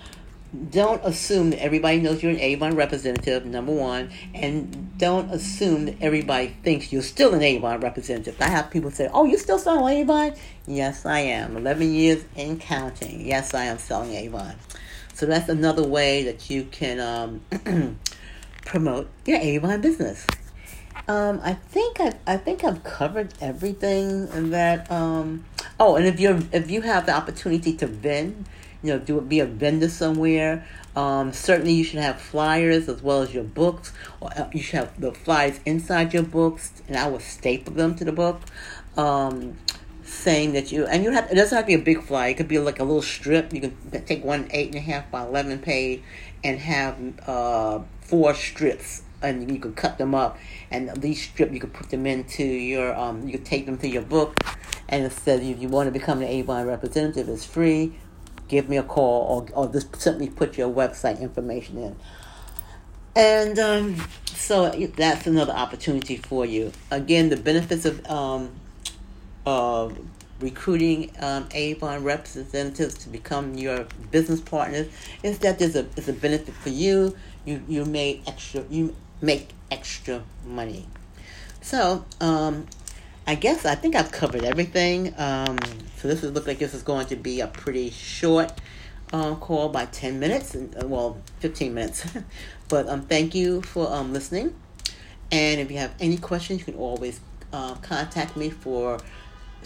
don't 0.71 1.05
assume 1.05 1.51
that 1.51 1.63
everybody 1.63 1.99
knows 1.99 2.23
you're 2.23 2.33
an 2.33 2.39
Avon 2.39 2.77
representative, 2.77 3.45
number 3.45 3.73
one, 3.73 4.11
and 4.35 4.84
don't 4.97 5.31
assume 5.31 5.87
that 5.87 5.97
everybody 6.01 6.57
thinks 6.63 6.93
you're 6.93 7.03
still 7.03 7.35
an 7.35 7.43
Avon 7.43 7.81
representative. 7.81 8.41
I 8.41 8.49
have 8.49 8.71
people 8.71 8.91
say, 8.91 9.09
Oh, 9.13 9.25
you 9.25 9.39
still 9.39 9.59
selling 9.59 9.99
Avon? 9.99 10.35
Yes, 10.67 11.05
I 11.05 11.21
am. 11.21 11.57
11 11.57 11.93
years 11.93 12.25
and 12.37 12.61
counting. 12.61 13.27
Yes, 13.27 13.55
I 13.55 13.65
am 13.65 13.79
selling 13.79 14.15
Avon. 14.15 14.55
So 15.15 15.27
that's 15.27 15.49
another 15.49 15.87
way 15.87 16.25
that 16.25 16.51
you 16.51 16.65
can 16.65 17.01
um, 17.01 17.99
promote 18.65 19.09
your 19.27 19.39
Avon 19.39 19.81
business. 19.81 20.27
Um, 21.07 21.41
I 21.43 21.55
think 21.55 22.01
I, 22.01 22.15
I 22.27 22.37
think 22.37 22.65
I've 22.65 22.83
covered 22.83 23.35
everything 23.41 24.51
that. 24.51 24.91
Um, 24.91 25.45
oh, 25.79 25.97
and 25.97 26.07
if 26.07 26.19
you're 26.19 26.41
if 26.51 26.71
you 26.71 26.81
have 26.81 27.07
the 27.07 27.15
opportunity 27.15 27.75
to 27.75 27.87
vend, 27.87 28.47
you 28.83 28.95
know, 28.95 28.99
do 28.99 29.19
it 29.19 29.29
be 29.29 29.41
a 29.41 29.47
vendor 29.47 29.89
somewhere. 29.89 30.67
Um, 30.97 31.33
certainly, 31.33 31.73
you 31.73 31.85
should 31.85 31.99
have 31.99 32.21
flyers 32.21 32.89
as 32.89 33.03
well 33.03 33.23
as 33.23 33.35
your 33.35 33.45
books. 33.45 33.93
Or 34.21 34.31
uh, 34.37 34.49
you 34.53 34.63
should 34.63 34.81
have 34.81 35.01
the 35.01 35.13
flyers 35.13 35.61
inside 35.65 36.15
your 36.15 36.23
books, 36.23 36.83
and 36.89 36.97
I 36.97 37.09
will 37.09 37.21
staple 37.21 37.75
them 37.75 37.95
to 37.97 38.05
the 38.05 38.13
book, 38.13 38.41
um, 38.97 39.57
saying 40.05 40.53
that 40.53 40.71
you 40.71 40.87
and 40.87 41.03
you 41.03 41.11
have. 41.11 41.31
It 41.31 41.35
doesn't 41.35 41.57
have 41.57 41.67
to 41.67 41.69
be 41.69 41.75
a 41.75 41.85
big 41.85 42.03
flyer. 42.03 42.31
It 42.31 42.37
could 42.37 42.49
be 42.49 42.59
like 42.59 42.79
a 42.79 42.85
little 42.85 43.03
strip. 43.03 43.53
You 43.53 43.61
can 43.61 44.05
take 44.07 44.25
one 44.25 44.49
eight 44.51 44.69
and 44.69 44.77
a 44.77 44.81
half 44.81 45.11
by 45.11 45.23
eleven 45.27 45.59
page, 45.59 46.03
and 46.45 46.59
have 46.61 46.97
uh, 47.27 47.81
four 48.03 48.35
strips 48.35 49.03
and 49.25 49.51
you 49.51 49.59
can 49.59 49.75
cut 49.75 49.99
them 49.99 50.15
up, 50.15 50.39
and 50.71 50.91
these 51.01 51.23
strips 51.23 51.53
you 51.53 51.61
can 51.61 51.71
put 51.71 51.89
them 51.91 52.07
into 52.07 52.45
your 52.45 52.95
um, 52.95 53.27
you 53.27 53.33
can 53.33 53.45
take 53.45 53.67
them 53.67 53.79
to 53.79 53.89
your 53.89 54.03
book, 54.03 54.37
and 54.89 55.05
instead 55.05 55.43
if 55.43 55.61
you 55.61 55.69
want 55.69 55.87
to 55.87 55.91
become 55.91 56.19
an 56.19 56.29
Avon 56.29 56.67
representative, 56.67 57.29
it's 57.29 57.45
free. 57.45 57.95
Give 58.49 58.69
me 58.69 58.77
a 58.77 58.83
call 58.83 59.49
or 59.55 59.67
or 59.67 59.73
just 59.73 59.97
simply 59.97 60.29
put 60.29 60.59
your 60.59 60.73
website 60.73 61.21
information 61.21 61.79
in. 61.79 61.97
And 63.17 63.59
um, 63.59 63.97
so 64.27 64.71
that's 64.71 65.27
another 65.27 65.53
opportunity 65.53 66.17
for 66.17 66.45
you. 66.45 66.73
Again, 66.91 67.29
the 67.29 67.37
benefits 67.37 67.85
of 67.85 68.05
um, 68.11 68.51
of 69.47 69.99
recruiting 70.41 71.11
um, 71.21 71.49
Avon 71.53 72.03
representatives 72.03 72.95
to 72.95 73.09
become 73.09 73.55
your 73.55 73.87
business 74.11 74.41
partners 74.41 74.89
is 75.23 75.39
that 75.39 75.59
there's 75.59 75.77
a, 75.77 75.83
there's 75.83 76.09
a 76.09 76.13
benefit 76.13 76.55
for 76.55 76.71
you. 76.71 77.17
You 77.45 77.63
you 77.69 77.85
make 77.85 78.23
extra 78.27 78.65
you 78.69 78.95
make 79.21 79.51
extra 79.71 80.23
money. 80.47 80.87
So 81.61 82.05
um, 82.21 82.67
I 83.27 83.35
guess 83.35 83.65
I 83.65 83.75
think 83.75 83.95
I've 83.95 84.13
covered 84.13 84.45
everything. 84.45 85.15
Um, 85.17 85.59
so 85.97 86.09
this 86.09 86.23
is 86.23 86.33
look 86.33 86.47
like 86.47 86.59
this 86.59 86.75
is 86.75 86.83
going 86.83 87.07
to 87.07 87.17
be 87.17 87.41
a 87.41 87.47
pretty 87.47 87.91
short 87.91 88.53
uh, 89.13 89.35
call 89.37 89.71
by 89.71 89.87
ten 89.87 90.21
minutes, 90.21 90.55
and 90.55 90.77
uh, 90.77 90.87
well, 90.87 91.17
fifteen 91.41 91.73
minutes. 91.73 92.07
but 92.69 92.87
um, 92.89 93.03
thank 93.03 93.35
you 93.35 93.63
for 93.63 93.91
um, 93.91 94.13
listening. 94.13 94.55
And 95.33 95.61
if 95.61 95.71
you 95.71 95.79
have 95.79 95.95
any 96.01 96.19
questions, 96.19 96.61
you 96.61 96.65
can 96.67 96.75
always 96.75 97.21
uh, 97.53 97.77
contact 97.77 98.37
me 98.37 98.51
for 98.51 98.99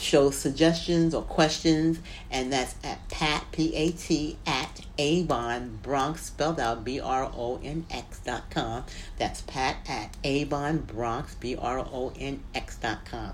show 0.01 0.31
suggestions 0.31 1.15
or 1.15 1.23
questions, 1.23 1.99
and 2.31 2.53
that's 2.53 2.75
at 2.85 3.09
pat 3.09 3.45
p 3.53 3.75
a 3.75 3.91
t 3.91 4.39
at 4.47 4.81
avon 4.99 5.79
bronx 5.83 6.27
spelled 6.27 6.59
out 6.59 6.85
b 6.85 7.01
r 7.01 7.31
o 7.35 7.61
n 7.63 7.85
x 7.91 8.21
dot 8.21 8.51
com. 8.51 8.85
That's 9.19 9.43
pat 9.43 9.77
at 9.89 10.17
avon 10.25 10.79
bronx 10.79 11.35
b 11.35 11.57
r 11.57 11.79
o 11.79 12.13
n 12.19 12.43
x 12.55 12.77
dot 12.77 13.05
com. 13.05 13.33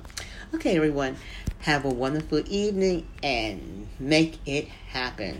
Okay, 0.55 0.77
everyone, 0.77 1.17
have 1.61 1.85
a 1.85 1.91
wonderful 1.91 2.43
evening 2.47 3.07
and 3.23 3.89
make 3.99 4.39
it 4.47 4.69
happen. 4.69 5.39